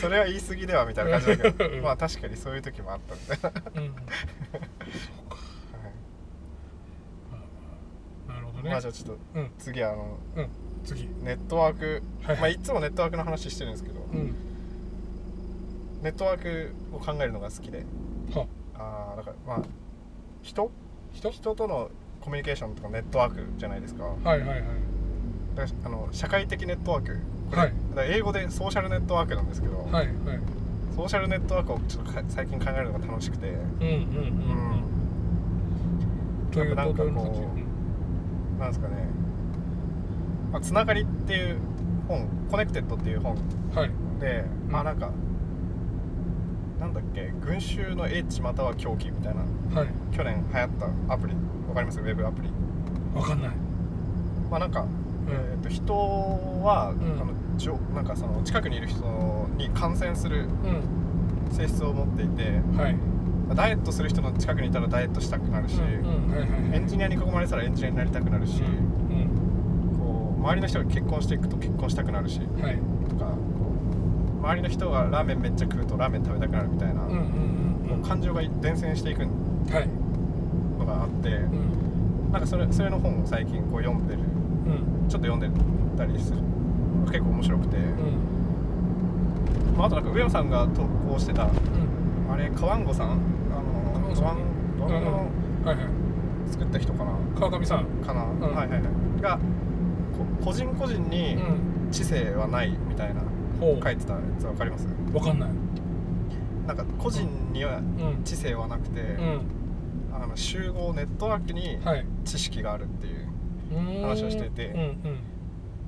[0.00, 1.74] それは言い過ぎではみたいな感じだけど。
[1.74, 1.82] うん。
[1.82, 3.52] まあ確かにそういう時もあったみたい。
[3.52, 3.94] な、うん
[8.28, 8.70] なるほどね。
[8.70, 9.50] まあじゃあちょっとうん。
[9.58, 10.48] 次あのうん。
[10.84, 11.08] 次。
[11.22, 12.36] ネットワーク、はい。
[12.36, 14.34] まあいつもネットワークの話してるんですけど、うん
[16.04, 17.86] ネットワークを考えるのが好きで。
[18.34, 18.46] は。
[18.74, 19.66] ああだからまあ
[20.42, 20.70] 人？
[21.14, 21.30] 人？
[21.30, 21.90] 人との
[22.20, 24.04] コミュニケーションとかネットワークじゃないですか。
[24.04, 24.62] はいはいはい。
[25.54, 27.18] だからあの社会的ネットワーク。
[27.48, 27.72] これ、はい。
[27.90, 30.08] だから英語でソーシャルネットワークなんですけど、はいはい
[30.94, 33.94] ソーシャルネットワークをちょっとか最近考えるのが楽しくて、うんうんうん
[36.44, 36.50] うん。
[36.52, 39.08] というなんかこうなんですかね、
[40.52, 41.58] まあ、つながりっていう
[42.06, 43.36] 本「コネクテッド」っていう本
[43.74, 43.90] はい。
[44.20, 44.86] で、まうん。
[44.88, 45.10] あなんか
[46.84, 49.40] なんだっけ群衆の英知または狂気みたいな。
[49.80, 49.88] はい。
[50.14, 50.68] 去年流行っ
[51.08, 51.34] たアプリ。
[51.68, 51.98] わかります？
[52.00, 52.50] ウェブアプリ。
[53.14, 53.50] わかんない。
[54.50, 54.88] まあなんか、うん。
[55.30, 57.20] えー、と人は、ん。
[57.20, 61.54] あのじょなんかその近くにいる人に感染するうん。
[61.54, 62.42] 性質を持っていて
[62.76, 62.96] はい。
[63.54, 65.78] ダイエットする人の近くにいたらダイエットしたくなるし、
[66.72, 69.96] エンジニアに囲まれてたらエンジニアになりたくなるし、うん。
[69.98, 72.78] こう周りの人が結婚していくと結婚したくなるしうんはい。
[73.08, 73.32] とか
[74.44, 77.24] 周りの人がラーメンめっちゃ食うとラーメン食べたくなるみたいな、うんうんうん
[77.88, 79.28] こう感情が伝染していくはい。
[80.78, 82.32] のがあって、うん。
[82.32, 84.24] なんかそれそれの本を最近こう読んでるう
[85.04, 85.08] ん。
[85.08, 85.48] ちょっと読んで
[85.96, 86.38] たりする
[87.06, 87.84] 結構面白くて、うん。
[89.76, 92.32] まあ、あとなんか上野さんが投稿してたうん。
[92.32, 93.08] あれ川ンゴさん？
[93.10, 94.38] あの川ンゴさん。
[94.78, 95.28] ドワの
[95.64, 95.86] はいはい。
[96.50, 97.12] 作った人かな？
[97.38, 97.84] 川上さん。
[98.04, 98.40] かな、ん。
[98.40, 98.82] はいはいはい。
[99.20, 99.38] が
[100.40, 101.38] こ個人個人にう
[101.88, 101.90] ん。
[101.90, 103.20] 知性はないみたいな。
[103.20, 103.26] ほ
[103.60, 104.86] 書いてたやつわかります？
[104.86, 105.50] うわかんない。
[106.66, 108.22] なんか個人にはうん。
[108.24, 109.40] 知性はなくて、うん。
[110.12, 112.06] あの集合ネットワークにはい。
[112.24, 115.02] 知識があるっていう、話をしててうんうん。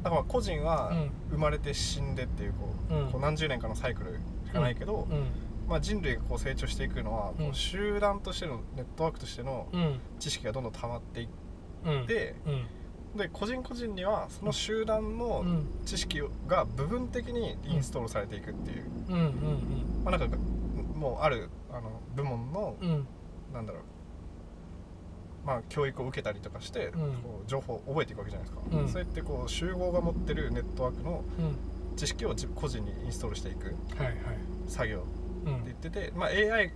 [0.02, 1.10] だからまあ個人はうん。
[1.30, 3.10] 生まれて死んでっていうこう,、うん。
[3.12, 5.26] こう何十年かのサイクルしかないけど、うん。
[5.68, 9.98] まあ、人類がこう成長していくのは、こう集団としてのネットワークとしてのうん。
[10.18, 11.28] 知識がどんどん溜まっていっ
[11.86, 12.06] うん。
[12.06, 12.66] て、うん
[13.16, 15.66] で個人個人にはその集団のうん。
[15.84, 18.84] 知識が部分的にインストールされていくっていう、
[20.04, 20.36] まあ、なんか
[20.94, 22.76] もうあるあの部門の、
[23.52, 23.82] なんだろう。
[25.46, 26.92] まあ教育を受けたりとかして、ん。
[26.92, 28.88] こう情報を覚えていくわけじゃないですか、うん。
[28.88, 31.96] そうやってこう集合が持ってるネットワークのうん。
[31.96, 33.74] 知識を自個人にインストールしていく
[34.66, 35.04] 作業
[35.44, 35.54] うん。
[35.54, 36.72] って言ってて、まあ、AI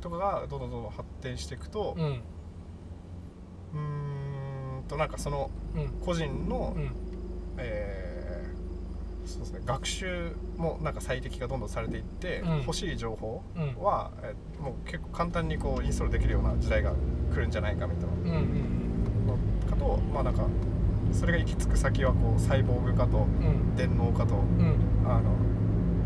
[0.00, 2.22] とかがどんどんどんどん発展していくとうん
[4.88, 5.88] となんかそのうん。
[6.04, 6.90] 個人の、うん。
[7.58, 8.14] えー
[9.26, 12.58] そうですね、学習もなんか最適がどんどんされていって、うん。
[12.58, 13.82] 欲しい情報うん。
[13.82, 16.92] は、えーもう結構簡単にこうインストールできるような時代が
[17.32, 18.38] 来るんじゃないかみたいな。
[18.38, 19.36] うんうんの
[19.70, 20.44] かとまあなんか
[21.12, 23.74] それが行き着く先はこうサイボーグ化とうん。
[23.76, 24.76] 電脳化とうん。
[25.10, 25.22] あの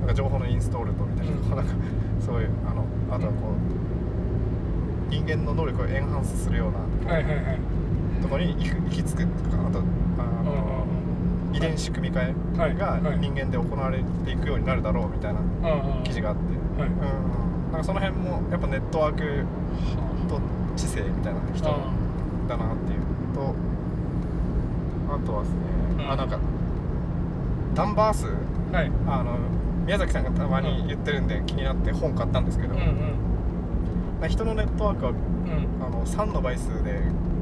[0.01, 1.51] なんか情報のインストールとみたいな,、うん。
[1.51, 1.75] なんか
[2.21, 3.49] そういうあのあとはこ
[5.09, 7.59] う人間の能力をエンハンスするようなはいはいはい
[8.21, 10.87] ところに行く行き着くとかあとあの
[11.53, 13.19] 遺伝子組み換はいえがはい。
[13.19, 15.41] 人間で行われていくようになるだろうみたいな
[16.05, 16.91] 記事があって、はい。
[16.91, 19.45] うん、なんかその辺もやっぱネットワーク
[20.29, 20.41] と
[20.77, 21.65] 知性みたいな人
[22.49, 23.01] だなっていう
[23.35, 23.55] と
[25.11, 25.59] あとはですね、
[25.99, 26.11] うん。
[26.11, 26.39] あなんか
[27.75, 28.27] ダンバース
[28.73, 28.93] はい。
[29.07, 29.39] あの
[29.87, 32.87] 宮崎さんがたまに言ってるんで気になって本買ったんですけど、うんうん。
[34.21, 35.17] まあ人のネットワークはうん。
[35.83, 37.01] あの3の倍数で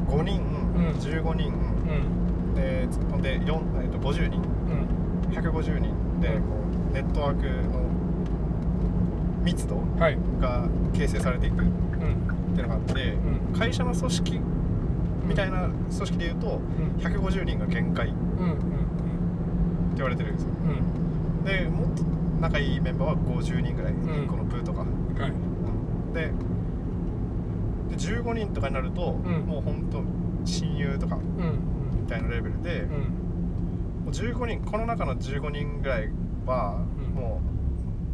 [0.09, 1.53] 5人、うん15人。
[1.53, 2.55] うん。
[2.55, 4.41] でほんで4、えっと50人。
[4.41, 5.33] うん。
[5.33, 6.21] 150人。
[6.21, 6.35] でこ
[6.91, 7.81] うネットワークの
[9.45, 10.19] 密度はい。
[10.41, 12.55] が形成されていくっうん。
[12.55, 13.59] ていうのがあって、ん。
[13.59, 14.41] 会社の組織
[15.27, 17.03] みたいな組織でいうとうん。
[17.03, 18.17] 150人が限界って
[19.97, 20.51] 言われてるんですよ。
[21.41, 21.45] うん。
[21.45, 22.03] でもっと
[22.41, 24.27] 仲いいメンバーは50人ぐらい、ん。
[24.27, 24.89] この部とかうん
[25.21, 25.33] はい。
[26.15, 26.33] で
[27.91, 29.45] で15人とかになると、ん。
[29.47, 29.99] もう本当
[30.47, 32.03] 親友とかうん。
[32.03, 32.91] みたいなレベルで、うん。
[32.91, 32.99] も
[34.07, 36.11] う15人この中の15人ぐらい
[36.47, 37.15] は、うん。
[37.15, 37.41] も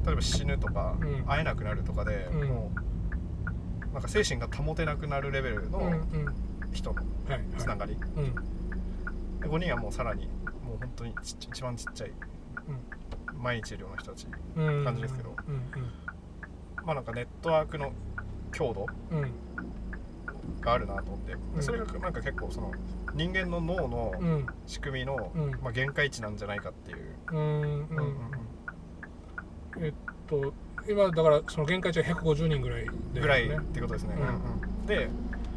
[0.03, 1.25] う例えば死ぬとか、うん。
[1.27, 2.49] 会えなくなるとかで、うん。
[2.49, 2.73] も
[3.91, 5.81] うなんか精神が保てなくなるレベルの
[6.73, 7.03] 人の
[7.59, 8.35] つながり、うん。
[9.41, 10.27] で5人はもうさらに
[10.65, 12.13] もう本当にち一番ちっちゃい
[13.37, 14.27] 毎日いるような人たち
[14.57, 14.85] うん。
[14.85, 15.37] 感じですけど。
[15.49, 15.63] うん
[16.85, 17.93] まあなんかネットワークの
[18.51, 18.87] 強度
[20.61, 21.33] があるなと思って。
[21.33, 21.55] うん。
[21.57, 22.73] でそれがなんか結構その
[23.15, 24.47] 人間の脳のうん。
[24.67, 25.51] 仕組みの、うん。
[25.63, 26.99] まあ、限界値なんじゃないかっていう、
[27.33, 27.99] うんうんうん。
[27.99, 28.17] うん
[29.79, 29.93] えっ
[30.27, 30.53] と
[30.89, 34.87] 今だからその限界値は150人ぐらいで、ぐらいってことですね、うん。
[34.87, 35.09] で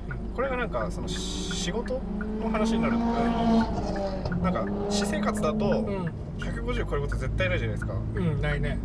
[0.09, 0.35] うん。
[0.35, 2.01] これがなんかそのし仕事
[2.39, 6.11] の話になるとなんか私生活だとうん。
[6.37, 7.93] 150超えること絶対ないじゃないですか。
[7.93, 8.77] うんないね。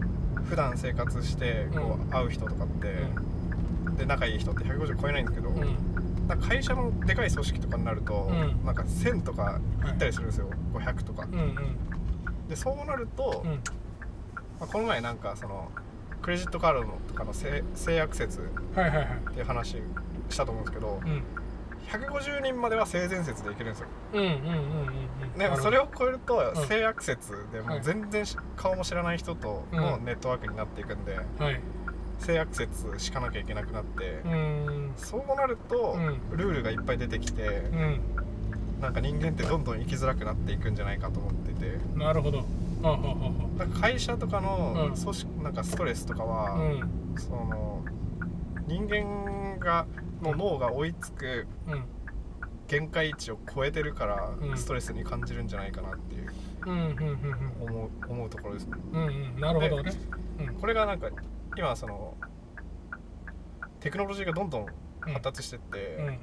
[0.45, 2.95] 普段生活してこうう会う人とかって、
[3.99, 5.51] で仲いい人って150超えないんですけど、
[6.37, 8.65] 会社のでかい組織とかになると、うん。
[8.65, 11.27] なんか1000とか行ったりするんですよ、500とか。
[11.31, 12.49] うんうん。
[12.49, 13.51] でそうなると、うん。
[13.53, 13.59] ま
[14.63, 15.69] あ、この前なんかその
[16.23, 18.41] クレジットカードのとかの性性アクセス
[18.75, 19.07] はいはいはい。
[19.31, 19.77] っていう話
[20.29, 21.23] したと思うんですけどうん。
[21.89, 23.89] 150人までは性善説でいけるんですよ。
[24.13, 24.41] うんうんうんうん
[25.33, 25.39] うん。
[25.39, 26.67] でもそれを超えるとうん。
[26.67, 31.61] 性アクセスでも全然し顔も知らない人とのネットワークになっていくんではい
[32.21, 34.93] 性アクセスしかなきゃいけなくなってうん。
[34.97, 35.97] そうなると
[36.33, 37.43] うルールがいっぱい出てきて
[37.73, 38.01] うん。
[38.81, 41.79] なんか人間ってどんどん生きづらくなっていくんじゃないかと思ってて。
[41.97, 42.45] なるほど。
[43.81, 44.95] 会社とかのうん。
[45.01, 47.15] 組織なんかストレスとかあはうん。
[47.19, 47.85] その
[48.67, 49.87] 人間が
[50.23, 51.85] の脳が追いつくうん。
[52.69, 54.57] 限界値を超えてるからうん。
[54.57, 56.31] ストレスに感じるんじゃないかなっていう。
[57.61, 58.67] 思う思うところです。
[58.67, 59.07] ねうんうん。
[59.09, 59.93] うんなるほどね。
[60.61, 61.09] これがなんか
[61.61, 62.15] 今その
[63.81, 66.19] テクノロジーがどんどんうん発達してって、うんうん。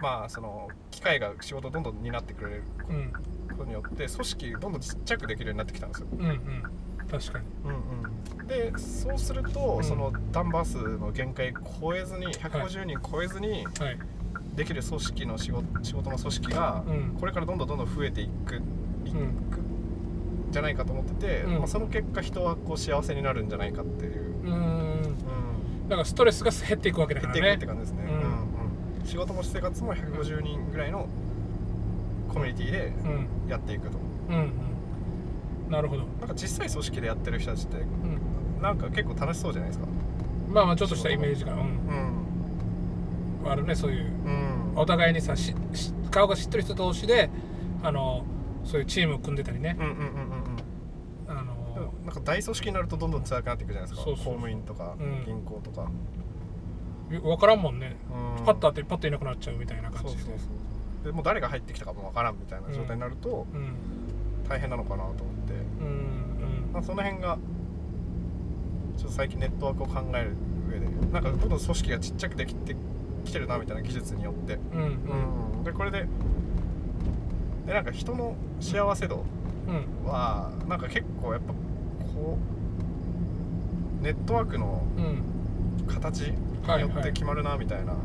[0.00, 3.12] まあその機械が仕事をどんどん担ってくれるうん。
[3.48, 6.62] ことによって組織どんどんちっちゃくできるようになってきたんですよ、うんうん。
[7.08, 7.44] 確かに。
[7.64, 9.84] うんうん、でそうすると、うん。
[9.84, 13.98] そのダンバー数の限界超えずに150人超えずにはい。
[14.56, 17.16] できる組織の仕事仕事の組織がうん。
[17.20, 18.56] これからどんどんどんどん増えていく
[19.06, 19.28] いくうん。
[19.28, 19.52] ん
[20.50, 21.58] じゃないかと思ってて、うん。
[21.58, 24.52] まあ、その結果人はこう幸せになるんじゃないかっていう、うん。
[24.52, 28.04] うん、だからストレスが減っていくわけだ減っていくからねって感じですね、
[29.02, 29.06] うん。
[29.06, 31.08] 仕事も私生活も150人ぐらいの
[32.32, 33.50] コミュニティでうん。
[33.50, 33.98] やっていくと。
[34.28, 34.38] うんう
[35.68, 35.70] ん。
[35.70, 36.04] なるほど。
[36.20, 37.80] なんか実際組織でやってる人たちってう
[38.58, 38.62] ん。
[38.62, 39.86] なんか結構楽しそうじゃないですか。
[40.48, 41.60] まあまあちょっとしたイメージが、うん、
[43.44, 43.50] うん。
[43.50, 44.04] あるねそういう。
[44.04, 44.72] うん。
[44.76, 47.30] お互いにさしし顔が知ってる人同士で
[47.82, 48.24] あの
[48.64, 49.76] そういうチームを組んでたりね。
[49.78, 50.41] うんうんうん
[52.12, 54.10] なんか大組織になるとどんどん辛くなっていくじゃないですか。
[54.10, 55.24] 公務員とかうん。
[55.24, 55.90] 銀行とか、
[57.08, 57.96] 分からんもんね。
[58.38, 58.44] うん。
[58.44, 60.22] パッと会ってパッといなくなっちゃうみたいな感じで。
[60.22, 63.74] そうそうそうでもう誰が入ってきたかもわからんみたいな状態になるとうん。
[64.48, 66.70] 大変なのかなと思って、うん。
[66.72, 67.38] まあ、その辺が
[68.98, 70.36] ちょっと最近ネットワークを考える
[70.70, 72.76] 上でなんかどんどん組織がちっちゃくできて
[73.24, 75.58] きてるなみたいな技術によって、うんうん。
[75.58, 76.06] うん、でこれで
[77.66, 79.24] でなんか人の幸せ度
[79.66, 80.06] うん。
[80.06, 81.54] はなんか結構やっぱ
[82.22, 82.38] こ
[84.00, 85.22] うネットワークのうん。
[85.88, 86.28] 形に
[86.80, 87.96] よって決まるなみたいな、や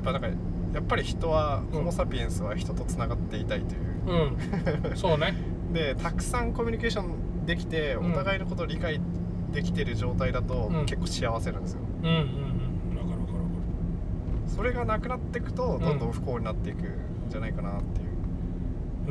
[0.00, 3.80] っぱなんかやっぱり人は、うんホモ・サピエンスは人とつながっていたいという。
[4.06, 4.96] ううん。
[4.96, 5.34] そうね。
[5.72, 8.12] でたくさんコミュニケーションできて、うん。
[8.12, 9.00] お互いのことを理解
[9.52, 10.86] できてる状態だと、うん。
[10.86, 11.80] 結構幸せなんですよ。
[12.02, 12.22] うんうんうん。
[12.22, 12.38] 分かる
[13.06, 15.80] 分かる分かそれがなくなっていくとん。
[15.80, 16.82] どんどん不幸になっていくん
[17.28, 18.04] じゃないかなってい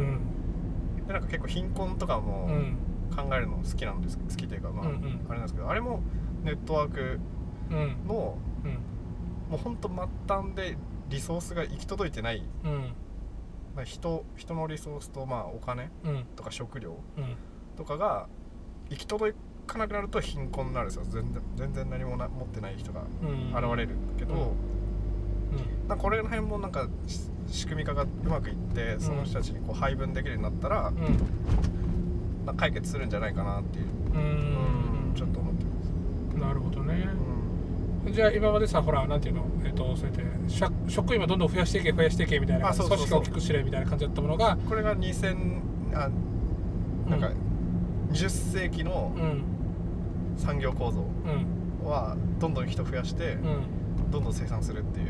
[0.03, 0.05] う。
[0.05, 0.17] る
[1.07, 2.77] でなんか結構貧困とかうんうもん
[3.16, 5.26] 考えるの好きなんです好きというかまあ、うんうん。
[5.30, 6.01] あれなんですけどあれも
[6.43, 7.20] ネットワーク
[7.70, 8.07] うん。
[8.07, 8.72] のうん。
[9.49, 9.97] もうほんと末
[10.28, 10.78] 端で
[11.09, 12.93] リソースが行き届いてない、うん。
[13.76, 16.26] まあ、人人のリソースとまあお金うん。
[16.36, 17.36] とか食料うん。
[17.76, 18.28] とかが
[18.89, 19.34] 行き届
[19.68, 21.03] かなくなると貧困になるんですよ。
[21.05, 23.53] 全然全然何もな持ってない人がうん。
[23.55, 25.88] 現れるけど、うん。
[25.88, 30.95] なんかこれら辺もなんかし仕組み化がうまくいってその人たちにこう配分できるようになったら、うん
[32.57, 34.21] 解決するんじゃないかなっていう、うん。
[34.21, 37.07] うんちょっと思ってます、なるほどね。
[38.05, 38.13] うん。
[38.13, 39.45] じゃあ今までさほらなんていうの？
[39.65, 45.59] えっ、とそうやって職職員もどんどん増やしていけ増やしていけみたいな組織を大きくしれみたいな感じだったものがこれが2000
[45.93, 46.09] あ
[47.09, 47.31] なんか
[48.11, 49.43] 20世紀のうん
[50.37, 51.01] 産業構造
[51.81, 51.87] うん。
[51.87, 53.37] はどんどん人増やしてう
[54.07, 54.11] ん。
[54.11, 55.07] どんどん生産するっていう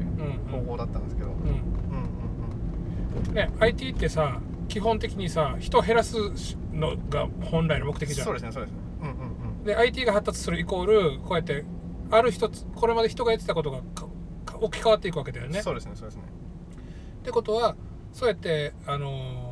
[0.51, 1.35] うん方法だったんですけど、うん。
[1.35, 1.53] うんうん
[3.27, 3.33] うん。
[3.33, 6.17] ね IT ってさ基本的にさ人を減らす
[6.81, 8.25] のが本来の目的じゃん。
[8.25, 8.79] そうですねそうですね。
[9.01, 9.15] うんうん
[9.59, 9.63] うん。
[9.63, 11.63] で IT が発達するイコールこうやって
[12.09, 13.79] ある一つこれまで人がやってたことが
[14.59, 15.61] 置き換わっていくわけだよね。
[15.61, 16.23] そうですねそうですね。
[17.21, 17.75] ってことは
[18.11, 19.51] そうやって、あのー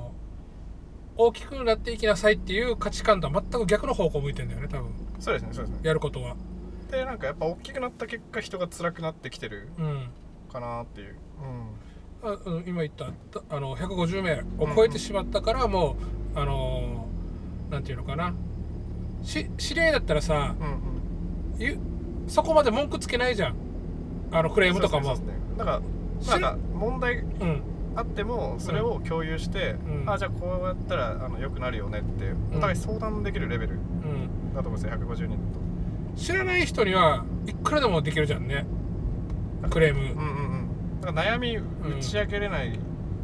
[1.22, 4.94] 大きくなっていきなさいっていう価値観とは全く逆の方向を向いてんだよね多分。
[5.20, 5.80] そうですねそうですね。
[5.84, 6.38] やることは。
[6.90, 10.10] でなんかやっぱ大きくなった結果人が辛くなってきてるうん。
[10.50, 11.16] かなっていう、
[12.24, 15.98] あうん今言ったたあの150名を超えてしまったから、も
[16.36, 17.09] うあのー
[17.70, 18.34] なんていうのかな。
[19.24, 20.80] し知り合いだったらさうんうん。
[21.58, 21.78] ゆ
[22.28, 23.56] そこまで文句つけないじゃん。
[24.32, 25.14] あのクレームとかも。
[25.16, 25.22] ねね
[25.58, 25.82] だか
[26.32, 27.62] らなんか問題うん。
[27.96, 30.10] あってもそれを共有して、うん。
[30.10, 34.54] あじゃあこうやったらあの良くなるよねってお互い相談できるレベルうん。
[34.54, 35.38] だと思うんですよ150人
[36.16, 38.66] 知らない人にはいくらでもできるじゃんね。
[39.70, 40.02] クレーム。
[40.02, 40.56] うんうんう
[40.98, 41.02] ん。
[41.02, 41.64] だから悩み打
[42.00, 42.80] ち明けれない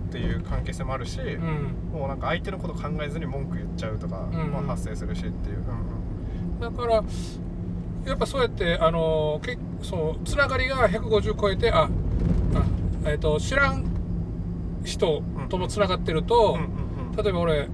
[0.05, 1.89] っていう関係性もあるし、うん。
[1.91, 7.03] もうなんか相手のこと考えずに文句言っちゃうとかう発生するしっていう、うんだから
[8.05, 11.89] やっぱそうやってあのけそうつながりが150超えてああ、
[13.09, 13.83] えっと知らん
[14.85, 16.57] 人ともつながってると、
[17.21, 17.67] 例えば俺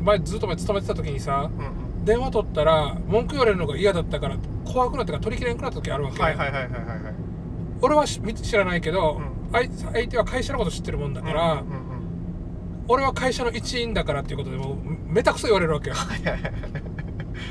[0.00, 2.04] 前ずっと前勤めてた時にさうんうん。
[2.04, 7.14] 電話取ったら文句言われるのが嫌だったから怖くなってから取り切れなくなった時あるわけ、はいはいはいはいはいはい。
[7.80, 11.98] 俺はし知らないけど、うん相相手は会社のこと知ってるもんだから、うんうんうん
[12.90, 14.76] 俺は会社の一員だからっていうことでもう
[15.12, 15.94] めたくそ言われるわけよ。
[15.94, 16.52] はいはいはい。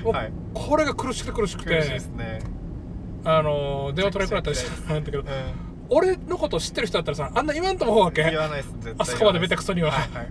[0.03, 0.31] もうはい。
[0.55, 2.39] これが苦しくて苦しくてね。
[3.23, 5.25] あの電話取れなくなったりしたんだけどう
[5.89, 8.23] 俺のこと知ってる人だったらさあんな言わんともほうわけ？
[8.25, 10.27] あそこまでめたくそには、はいはいはい。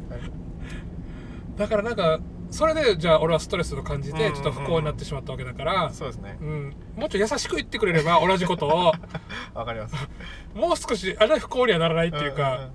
[1.56, 2.18] だからなんか
[2.50, 4.32] それでじゃあ俺はストレスを感じうんうんうん。
[4.32, 6.38] てちょっと不幸になってしまったわけだから、そうですね。
[6.40, 8.92] うん、もうちょい優しく言ってくれれば同じことを。
[9.54, 9.94] わかります。
[10.54, 12.66] もう少しあれ不幸にはならないっていうか、んんん。
[12.66, 12.72] ま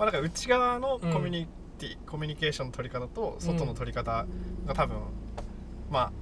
[0.00, 1.48] あだから内側のコミュニ
[1.78, 4.26] ティ、コミュニケーションの取り方と外の取り方
[4.66, 4.96] が多分、
[5.90, 6.12] まあ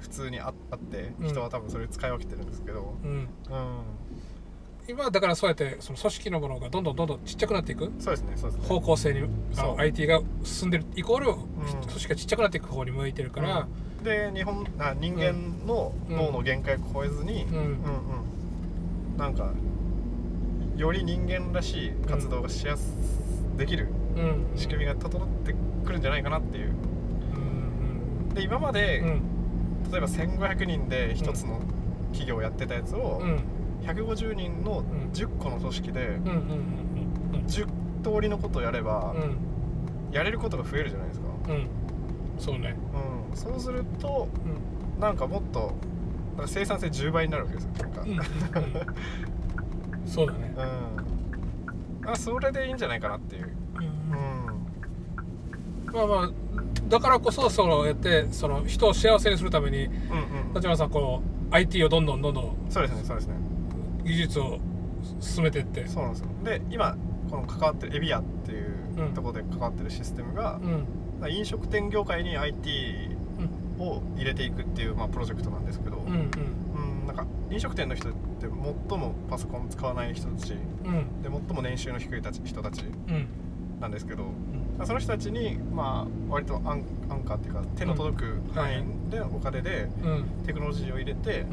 [0.00, 1.28] 普通にああってうん。
[1.28, 2.96] 人は多分それ使い分けてるんですけど。
[3.02, 3.28] うん、うん、
[4.88, 7.90] 今はだからそうやってその組織のものがどんどんどんどんちっちゃくなっていく？
[7.98, 8.68] そうですねそうですね。
[8.68, 9.66] 方向性にあそう。
[9.76, 11.34] の IT が進んでるイコール、ん。
[11.34, 13.66] 組織がちっちゃくなっていく方に向いてるから、
[14.04, 17.54] で日本あ人間の脳の限界を超えずに、うん。
[17.54, 19.16] うんうん。
[19.16, 19.52] なんか
[20.76, 22.92] より人間らしい活動がしやす、
[23.56, 24.46] できるうん。
[24.56, 26.70] 仕組みが整ってくるんじゃないかなっていう。
[26.70, 26.72] う
[28.30, 29.22] んで今まで、うん。
[29.90, 31.60] 例えば1500人で一つの
[32.12, 33.40] 企業をやってたやつを、うんうん
[33.86, 35.10] 150人のん。
[35.12, 36.32] 10個の組織でうんうん
[37.32, 37.66] うん10
[38.02, 39.14] 通りのことをやれば、
[40.12, 41.68] やれることが増えるじゃないですか、うん。
[42.38, 42.76] そうね。
[43.30, 44.28] うん、そうすると
[44.96, 45.00] うん。
[45.00, 45.72] なんかもっと
[46.46, 48.20] 生産性10倍になるわけですよなんか、うんうん
[50.06, 50.54] そうだね。
[52.02, 53.52] うん、あそれでいいんじゃないかなっていう、
[55.88, 56.30] うん、まあまあ
[56.88, 59.94] だからこそそうやってその人を幸せにするためにうんう
[60.50, 63.34] ん立花さんこう IT をどんどんどんどんそうですねそうですね
[64.06, 64.58] 技術を
[65.20, 65.86] 進めてって。
[65.86, 66.28] そうなんですよ。
[66.44, 66.96] で今
[67.30, 69.14] この関わってるエビアっていううん。
[69.14, 70.58] ところで関わってるシステムが
[71.20, 71.30] う、ん。
[71.30, 73.16] 飲食店業界に IT
[73.78, 77.00] を入れていくっていう、まあ、プロジェクトなんですけど、うんうん。
[77.00, 78.46] うん、なんか飲食店の人って
[78.88, 81.06] 最もパソコン使わない人たちでうん。
[81.46, 83.26] 最も年収の低いたち人たちうん。
[83.80, 84.24] なんですけど、
[84.84, 90.24] その人たちにまあ割と安安価っていうか手の届く範囲でお金でうん。
[90.46, 91.44] テクノロジーを入れて、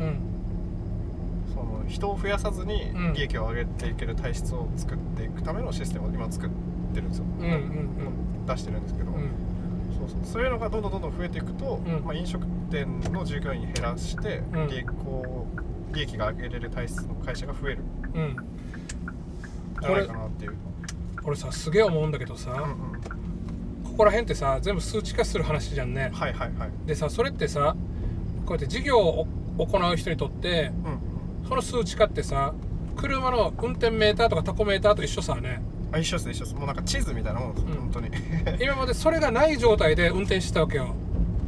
[1.94, 3.14] 人を増やさずにうん。
[3.14, 6.50] 利益を上げていける体質を作っていくためのシステムを今作っ
[6.94, 7.90] てるんですよ、うんうん
[8.46, 9.30] 出してるんですけど、うん。
[9.98, 10.34] そうそう。
[10.34, 12.04] そういうのがどんどんどんどん増えていくと、うん。
[12.04, 14.68] まあ、飲食店の従業員減らして、うん。
[14.68, 17.84] 利益こう利益が上げれる体質の会社が増える。
[18.16, 18.36] うん。
[19.82, 20.56] じゃないかなっていう。
[21.24, 23.02] 俺さすげえ思うんだけどさ、うんうん。
[23.84, 26.10] ここら辺ってさ全部数値化する話じゃんね。
[26.14, 26.72] はいはいはい。
[26.86, 27.76] でさそれってさ
[28.46, 29.28] こうやって事業を
[29.58, 31.00] 行う人にとってうん
[31.48, 32.54] その数値化ってさ
[32.96, 35.62] 車の運転メーターとかタコメーターと一緒さね
[35.94, 36.56] あ一緒です一緒です。
[36.56, 38.10] もうなんか地図みたいなもんです、うん本当に。
[38.60, 40.96] 今までそれがない状態で運転してたわけよ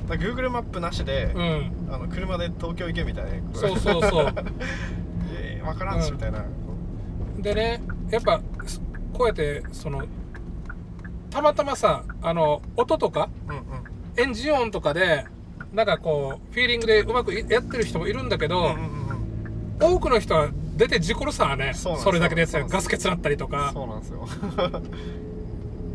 [0.08, 3.32] ら Google マップなしで、うんあの車で東京行けみたいな。
[3.54, 4.34] そうそうそう
[5.34, 6.46] えー、分からんし、うんみたいな。
[7.40, 7.82] でね
[8.12, 8.82] やっぱす
[9.14, 10.04] こうやってその
[11.32, 13.64] たまたまさあの音とかうんうん。
[14.18, 15.26] エンジン音とかで
[15.74, 19.05] なんかこうフィーリングでうまくやってる人もいるんだけど、うんうんうんうん
[19.80, 23.72] 多くの人は出て事故るさねそれだけでやってたらそうなんですガス欠なったりとか。
[23.74, 24.28] そうなんですよ。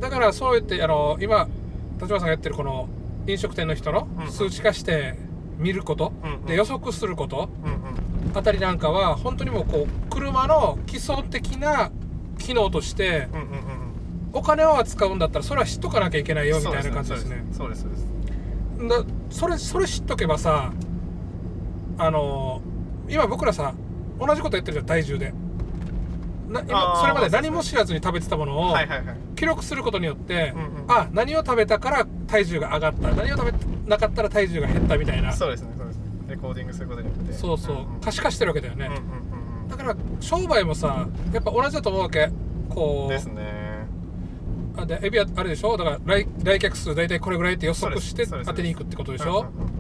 [0.01, 1.47] だからそうやってあの今
[2.01, 2.89] 立花さんがやってるこの
[3.27, 5.19] 飲食店の人の数値化して
[5.59, 6.45] 見ること、うんうん。
[6.47, 7.51] で予測すること。
[7.65, 7.81] うんうん。
[8.39, 11.91] あたりなんかは本当にもうこう車の基礎的な
[12.39, 13.51] 機能としてうんうんうん
[14.33, 16.63] お金を扱うんだったらそれは知っとかなきゃいけないうん。
[16.63, 17.45] よみたいな感じですね。
[17.53, 18.07] そうですそうです。
[18.89, 20.73] だそれそれ知っとけばさ
[21.99, 22.63] あの
[23.11, 23.75] 今僕らさ
[24.19, 25.33] 同じことやってるじゃん体重で。
[26.49, 29.17] な今それまで何も知らずに食べてたものをはいはいはい。
[29.37, 33.11] 記録することによって、うんうんあ何を食べたから体重が上がった。
[33.11, 35.33] 何を食べなかったら体重が減ったみたいな。
[35.33, 36.03] そうですねそうですね。
[36.29, 37.33] レコーディングすることによって。
[37.33, 37.77] そうそう。
[37.77, 39.21] んん可視化してるわけだよね、うんうん
[39.69, 42.31] だから商売もさやっぱ同じだと思うわけ。
[42.69, 43.13] こう。
[43.13, 43.87] ですね。
[44.77, 45.77] あでエビはあれでしょ？
[45.77, 48.49] だから来来客数大体これぐらいって予測してそうです。
[48.49, 49.31] 当てに行くってことでしょ？
[49.31, 49.71] うんうんうん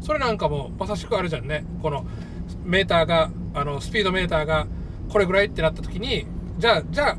[0.00, 1.66] それなんかもまさしくあるじゃんね。
[1.82, 2.06] この
[2.64, 4.66] メーターがあのスピードメーターが
[5.08, 6.26] これぐらいってなった時に
[6.58, 7.16] じゃあじゃあ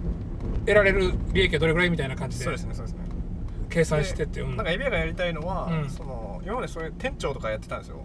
[0.61, 3.07] 得られる利益はどれぐらいみたいな感じそうでですねそうですね。
[3.69, 4.55] 計算してってうん。
[4.55, 5.89] なんかエビアがやりたいのは、うん。
[5.89, 8.01] その今までそういう店長とかやってたんですよ。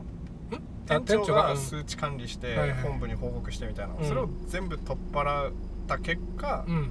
[0.88, 1.58] あ店長がうん。
[1.58, 4.04] 数値管理して本部に報告してみたいな、うん。
[4.04, 5.52] それを全部取っ払っ
[5.86, 6.90] た結果、うん。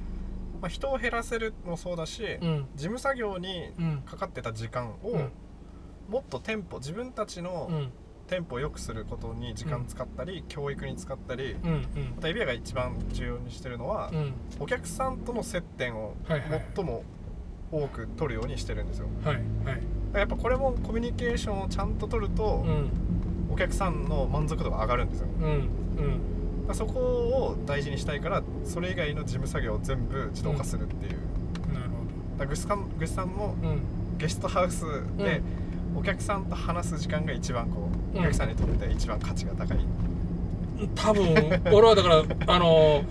[0.61, 2.67] まあ、人を減らせるもそうだし、うん。
[2.75, 4.01] 事務作業にうん。
[4.05, 5.31] かかってた時間を、うん。
[6.09, 7.69] もっと店舗自分たちの
[8.31, 11.81] うん店舗を良くすることに時間使ったり、教育に使ったり、うんうん。
[12.15, 14.33] またエビアが一番重要にしてるのは、うん。
[14.59, 16.15] お客さんとの接点を
[16.75, 17.03] 最も
[17.71, 19.07] 多く取るようにしてるんですよ。
[19.25, 19.45] はいはい。
[19.65, 19.81] だか
[20.13, 22.89] らやっぱこれもコミュニケーションをちゃんと取ると、うん。
[23.51, 25.27] お客さんの満足度が上がるんですよ。
[25.41, 25.45] うん
[26.69, 26.75] うん。
[26.75, 31.11] そこを大事にしたいからそれ以外の事務作業を全部自動化するっていう、
[31.73, 31.97] なるほ
[32.37, 33.81] だからグスさんグスさんもどうん。
[34.17, 34.85] ゲストハウス
[35.17, 35.41] で
[35.95, 38.21] お客さんと話す時間が一番こう、うん。
[38.21, 39.77] お客さんにとって一番価値が高い、
[40.95, 43.03] 多分 俺はだからあの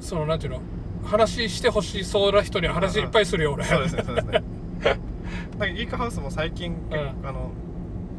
[0.00, 0.60] そのなんていうの
[1.04, 3.64] 話してほしそうな人には話いっぱいするよ俺。
[3.64, 4.32] そうですねそうですね。
[4.82, 4.96] だか
[5.58, 6.76] らギークハウスも最近、ん。
[7.24, 7.50] あの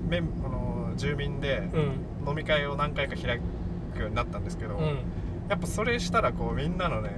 [0.10, 1.80] メンあの住民でう
[2.26, 2.30] ん。
[2.30, 3.40] 飲み会を何回か開
[3.94, 4.86] くようになったんですけど、うん。
[5.50, 7.12] やっぱそれしたらこうみんなのね、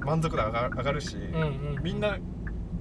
[0.00, 1.42] 満足度が上が上がるし、うんうん
[1.76, 1.82] うん。
[1.82, 2.16] みんな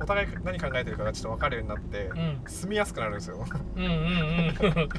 [0.01, 2.41] お互い何考えてるかがちょっと分かるようになって、うん。
[2.47, 3.45] 住みやすくなるんですよ。
[3.75, 4.89] うんうんうん。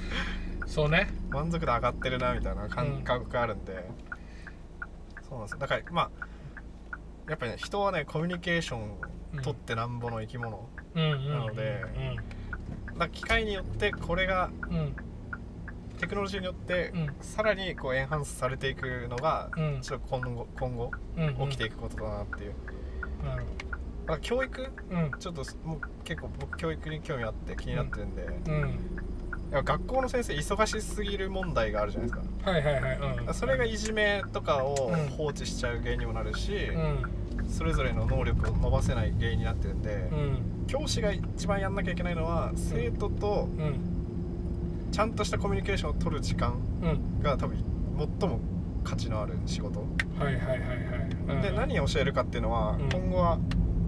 [0.67, 1.09] そうね。
[1.31, 3.89] 満足度上がってるなみたいな感覚があるんで、
[5.29, 5.59] そうなんですよ。
[5.59, 6.11] だからまあ
[7.29, 8.99] やっぱりね人はねコミュニケーション
[9.43, 11.85] 取ってなんぼの生き物、なので
[13.13, 14.77] 機械によってこれがうん。
[14.77, 14.97] うん
[15.99, 17.15] テクノロジーによってうん。
[17.21, 19.81] さらにこうエンハンスされていくのがうん。
[19.83, 22.55] ちょっと今後今後うん起きていくことだなっていう、
[24.07, 24.69] ら教育？
[24.91, 28.61] うんちょっともう結構僕教育に興味あって気になってるんで、うん。
[29.53, 32.51] やっぱ学校の先生忙しすぎる問題があるじゃないですか。
[32.51, 32.99] はいはいはい。
[33.27, 33.35] うん。
[33.35, 35.09] それがいじめとかをうん。
[35.11, 37.49] 放置しちゃう原因にもなるし、うん。
[37.49, 40.67] それぞれの能力を伸ばせない原因になってるんで、うん。
[40.67, 44.89] 教師が一番やんなきゃいけないのは生徒とうん。
[44.91, 47.23] ちゃんとしたコミュニケーションを取る時間うん。
[47.23, 47.63] が多分
[48.21, 48.41] 最も
[48.85, 49.87] 価値のある仕事、は
[50.23, 50.67] いはいはいはい。
[51.29, 51.43] うん。
[51.43, 52.89] で何を教えるかっていうのは、うん。
[52.89, 53.39] 今後は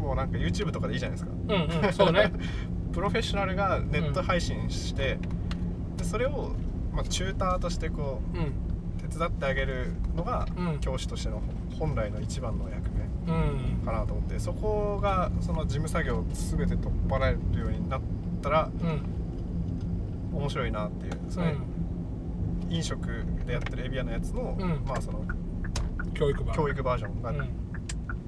[0.05, 1.33] もうなんか YouTube とかでいいじゃないですか。
[1.49, 2.31] うんうんそうね。
[2.93, 5.19] プロフェッショナルがネット配信して、
[5.97, 6.53] でそれを、
[6.93, 8.45] まあ、チューターとしてこうんう
[9.09, 10.79] 手伝ってあげるのが、うん。
[10.81, 11.43] 教師としての
[11.81, 12.91] 面来の一番の役
[13.27, 13.85] 目うん。
[13.85, 18.01] かなと思ってそこがその事務作業を全て取っ払えるようになっ
[18.43, 18.71] たら
[20.33, 21.55] うん面白いなっていうそれ、
[22.69, 24.83] 飲食でやってるエビアのやつの、うん。
[24.87, 25.25] まあその
[26.13, 27.64] 教育版教育バージョンがうん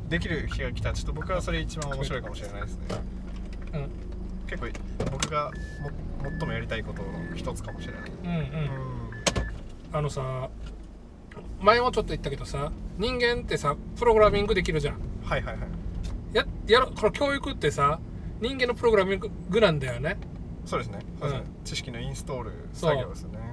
[0.09, 2.85] できる日が来たらちょっと僕はそれ一番面白いかもしれないですね。
[3.75, 3.91] うん。
[4.47, 4.69] 結構
[5.11, 5.51] 僕が
[6.23, 8.03] も最もやりたいことの一つかもしれない。
[8.25, 8.37] うんうん。
[8.37, 8.41] う
[9.93, 10.51] あのさ
[11.61, 14.95] 前もちょっと言ったけどさ人間ってさプログラミングできるじゃん。
[14.97, 15.67] んはいはいはい。
[16.33, 17.99] ややろこの教育ってさ
[18.41, 20.19] 人間のプログラミングなんだよね。
[20.65, 20.99] そうですね。
[21.21, 23.46] そうですね、う知識のインストール作業ですよね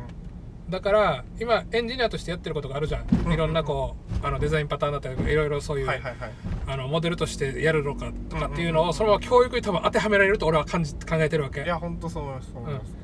[0.73, 6.31] だから今エンジニアとしてやってることがあるじゃうんんいろんなこうあのデザインパターンだったりとかいろいろそういう、はいはいはい。
[6.65, 11.61] あのモデルとしてやるのかとかっていうのをそのまま教育に多分当てはめられると俺は感じ考えてるわけ。
[11.61, 12.51] いや本当そう思います。
[12.51, 12.95] そう思います、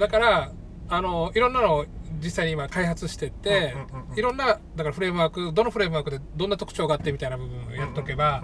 [0.00, 0.52] だから
[0.88, 1.86] あのいろんなのを
[2.20, 3.76] 実際に今開発してって、
[4.16, 8.42] いろんなだからフレームワークどのフレームワークでどんな特徴があってみたいな部分をやっとけば、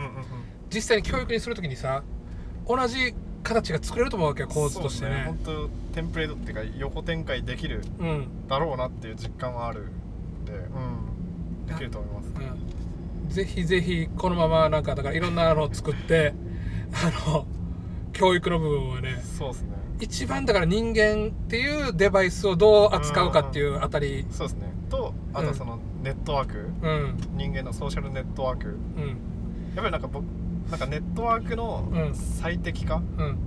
[0.73, 2.05] 実際に教育にするときにさ
[2.69, 3.13] 同じ
[3.47, 5.25] 形が作れると思うわけよ構図としてね。
[5.27, 8.49] そうです本当テンプレートっていうか横展開できるうん。
[8.49, 12.29] だろうなっていう実感はあるんで、うん、できると思います。
[13.25, 16.35] うん、ぜひぜひこのままなんかだからいろんなのを作って
[16.93, 17.47] あの
[18.13, 19.23] 教育の部分はね。
[19.23, 19.77] そうですね。
[20.01, 24.27] 一番だから人間っていうデバイスをどう扱うかっていうあたり。
[24.31, 24.73] そうですね。
[24.91, 27.17] とあとはそのネットワーク、うん。
[27.37, 28.69] 人間のソーシャルネットワーク。
[28.69, 29.07] うん。
[29.07, 29.17] やっ
[29.77, 30.25] ぱりなんか僕
[30.71, 32.14] なんかネットワークのうん。
[32.14, 33.39] 最適化、うん。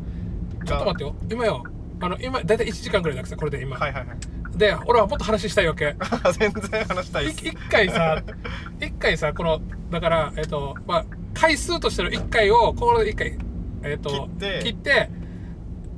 [0.66, 1.16] ちょっと待ってよ。
[1.30, 1.64] 今よ。
[2.02, 4.18] あの今大体1時間ぐらいだけどさこれで今、はいはいはい。
[4.58, 5.96] で俺はもっと話したいわけ。
[6.40, 7.46] 全然話したいっす。
[7.46, 8.24] い一回さ
[8.80, 13.38] 一回さこのだからえっ、とまあ回数としての1回をこれで1回
[13.84, 14.60] えっ、と切って。
[14.64, 15.10] 切って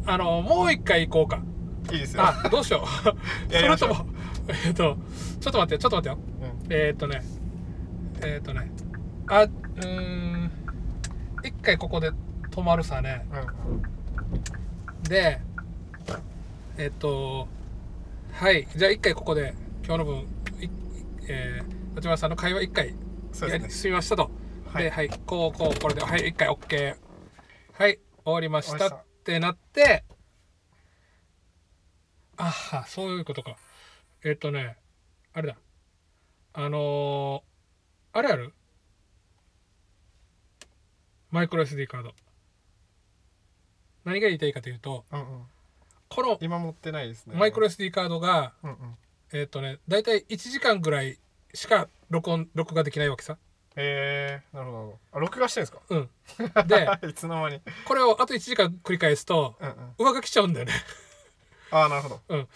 [0.05, 1.43] あのもう1回行こうか。
[1.91, 2.23] いいですよ。
[2.23, 2.87] あどうしよう。
[3.53, 4.05] それとも
[4.65, 4.97] えっ、と
[5.39, 6.17] ちょっと待ってよちょっと待ってよ。
[6.65, 6.73] うん。
[6.73, 7.21] えっ、とね。
[8.23, 8.71] えっ、とね。
[9.27, 10.51] あうーん。
[10.60, 10.60] 1
[11.61, 12.11] 回ここで
[12.49, 13.25] 止まるさね。
[15.07, 15.39] で
[16.77, 17.47] えっ、と
[18.31, 18.67] はい。
[18.75, 19.53] じゃあ1回ここで
[19.85, 20.19] 今日の分
[20.61, 20.69] い
[21.27, 22.95] えー、立花さんの会話1回
[23.47, 24.31] やり進みましたと、
[24.73, 24.83] はい。
[24.83, 25.09] ではい。
[25.25, 26.27] こうこうこれではい。
[26.29, 26.95] 一回 OK
[27.73, 27.99] はい。
[28.23, 29.03] 終わりました終わりました。
[29.03, 30.03] ってなって
[32.37, 33.55] あはそういうことか。
[34.23, 34.77] えっとね
[35.33, 35.57] あれだ。
[36.53, 38.53] あのー、あれある？
[41.31, 42.13] マイクロ SD カード。
[44.03, 45.25] 何が言いたいかというとうんうん。
[46.09, 47.35] この今持ってないですね。
[47.37, 48.77] マイクロ SD カードがうんうん。
[49.33, 51.17] えっ、とね大体1時間ぐらい
[51.53, 53.37] しか録音録画できないわけさ。
[53.77, 55.79] えー、なるほどあ録画してんですか？
[55.89, 56.09] うん。
[56.67, 57.61] でいつの間に。
[57.85, 59.95] これをあと1時間繰り返すとうんうん。
[60.09, 60.73] 上書きしちゃうんだよね。
[61.71, 62.47] ああなるほど。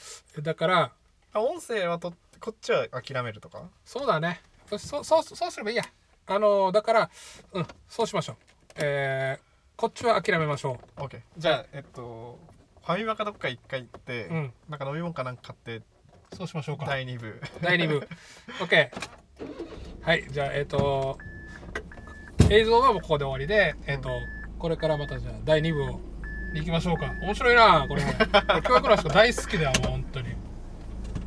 [0.42, 0.92] だから
[1.32, 3.70] あ音声はとこっちは諦めるとか？
[3.86, 4.42] そうだね。
[4.68, 5.84] そそうそうそうすればいいや。
[6.28, 7.10] あのだから
[7.54, 8.38] うんそうしましょう
[8.78, 12.38] えー、こっちは諦めましょ OK じゃあえっと
[12.86, 14.54] ファミマかどっか一回行って、ううん。
[14.70, 15.84] なんか飲み物かなんか買って
[16.38, 16.86] そうしましょうか。
[16.86, 17.42] 第2部。
[17.62, 18.08] 第2部。
[18.60, 18.90] OK
[20.02, 21.18] はいじゃあえっ、と
[22.52, 24.10] 映像はもうここで終わりでえっ、と
[24.60, 26.00] これからまたじゃあ第2部を
[26.54, 27.12] 行きましょうか。
[27.22, 28.04] 面白いなこれ
[28.62, 30.30] 教育の人大好きだよもう本当に。
[30.30, 30.32] い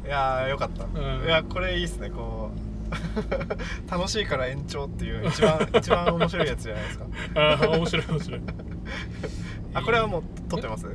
[0.06, 1.24] やーよかった、ん。
[1.24, 2.67] いやこれいいっすねこう
[3.90, 7.06] 楽しいから延長っていう一番 一番面白いやつじゃないですか。
[7.34, 8.40] ああ面白い面白い。
[9.74, 10.86] あこれはもう撮ってます？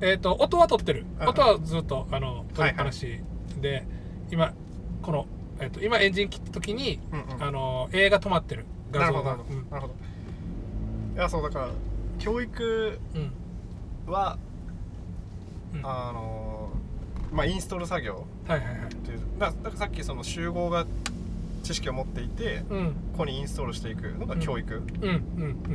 [0.00, 1.06] えっ、と音は撮ってる。
[1.20, 1.28] うん。
[1.28, 3.20] 音はずっとあの撮りっぱなし
[3.60, 3.86] で、
[4.30, 4.52] 今
[5.02, 5.26] この、
[5.60, 7.42] えっと今エンジン切った時に、うんうん。
[7.42, 8.66] あの映画止まってる。
[8.92, 9.22] 画像が。
[9.22, 9.54] なるほど。
[9.54, 9.94] なるほど、なるほど。
[11.14, 11.68] いやそうだから
[12.18, 13.20] 教育うん。
[14.06, 14.36] うんは、
[15.72, 15.80] うん。
[15.86, 16.68] あの
[17.32, 18.26] まあインストール作業。
[18.46, 18.76] はいはいはい。
[18.86, 20.86] っていうだだからさっきその集合が
[21.64, 22.86] 知識を持っていてうん。
[23.12, 24.82] ここにインストールしていくのが教育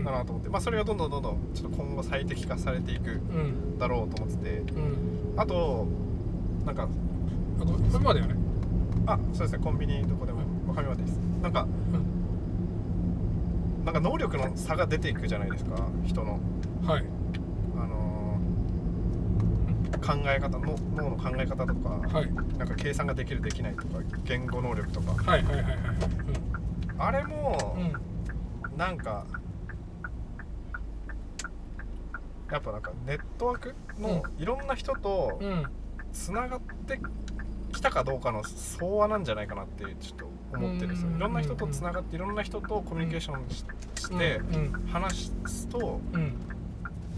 [0.06, 5.34] だなと思って、まあそれがどんどんどんどんちょっと今後最適化されていくうんだろうと思っててうん。
[5.36, 5.88] あと
[6.66, 8.36] なんかあごめんこれまでよね。
[9.06, 11.18] あそうですねコンビニどこでもファミマでです。
[11.42, 11.68] なんか、
[13.86, 16.40] なんか能力の差が出ていくじゃないですか人の。
[16.84, 17.00] はい。
[17.00, 17.19] あのー
[19.98, 22.34] 考え方の脳の考え方とか、はい。
[22.58, 25.32] なんか計算ができるできないとか言語能力とか。
[25.32, 25.76] はいはいはいはい。
[26.98, 27.84] あれもうん。
[27.84, 27.94] うん
[28.78, 29.26] なんか
[32.50, 35.66] やっぱなんかネットワークのいろんな人とうん。
[36.12, 37.00] つながって
[37.72, 41.10] きたかどうかの相和なんじゃないかなってちょっと思ってるんですよ。
[41.10, 41.18] うん。
[41.18, 43.64] いろんな人とつながっていろんな人とコミュニケーションし
[43.96, 44.88] してうん。
[44.88, 46.34] 話すとうん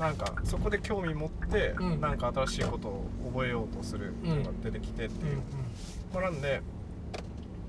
[0.01, 2.01] なんかそこで興味持ってうん。
[2.01, 5.25] なんか新しいことを覚えようとするのが出てきてってう。
[5.25, 5.41] んいう、
[6.13, 6.61] まあなんで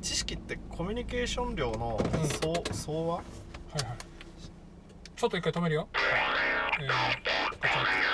[0.01, 2.28] 知識ってコミュニケーション量のうん。
[2.28, 3.22] 相相和は？
[3.22, 3.97] いはい。
[5.14, 5.89] ちょっと一回止めるよ。
[6.80, 8.12] えーこっち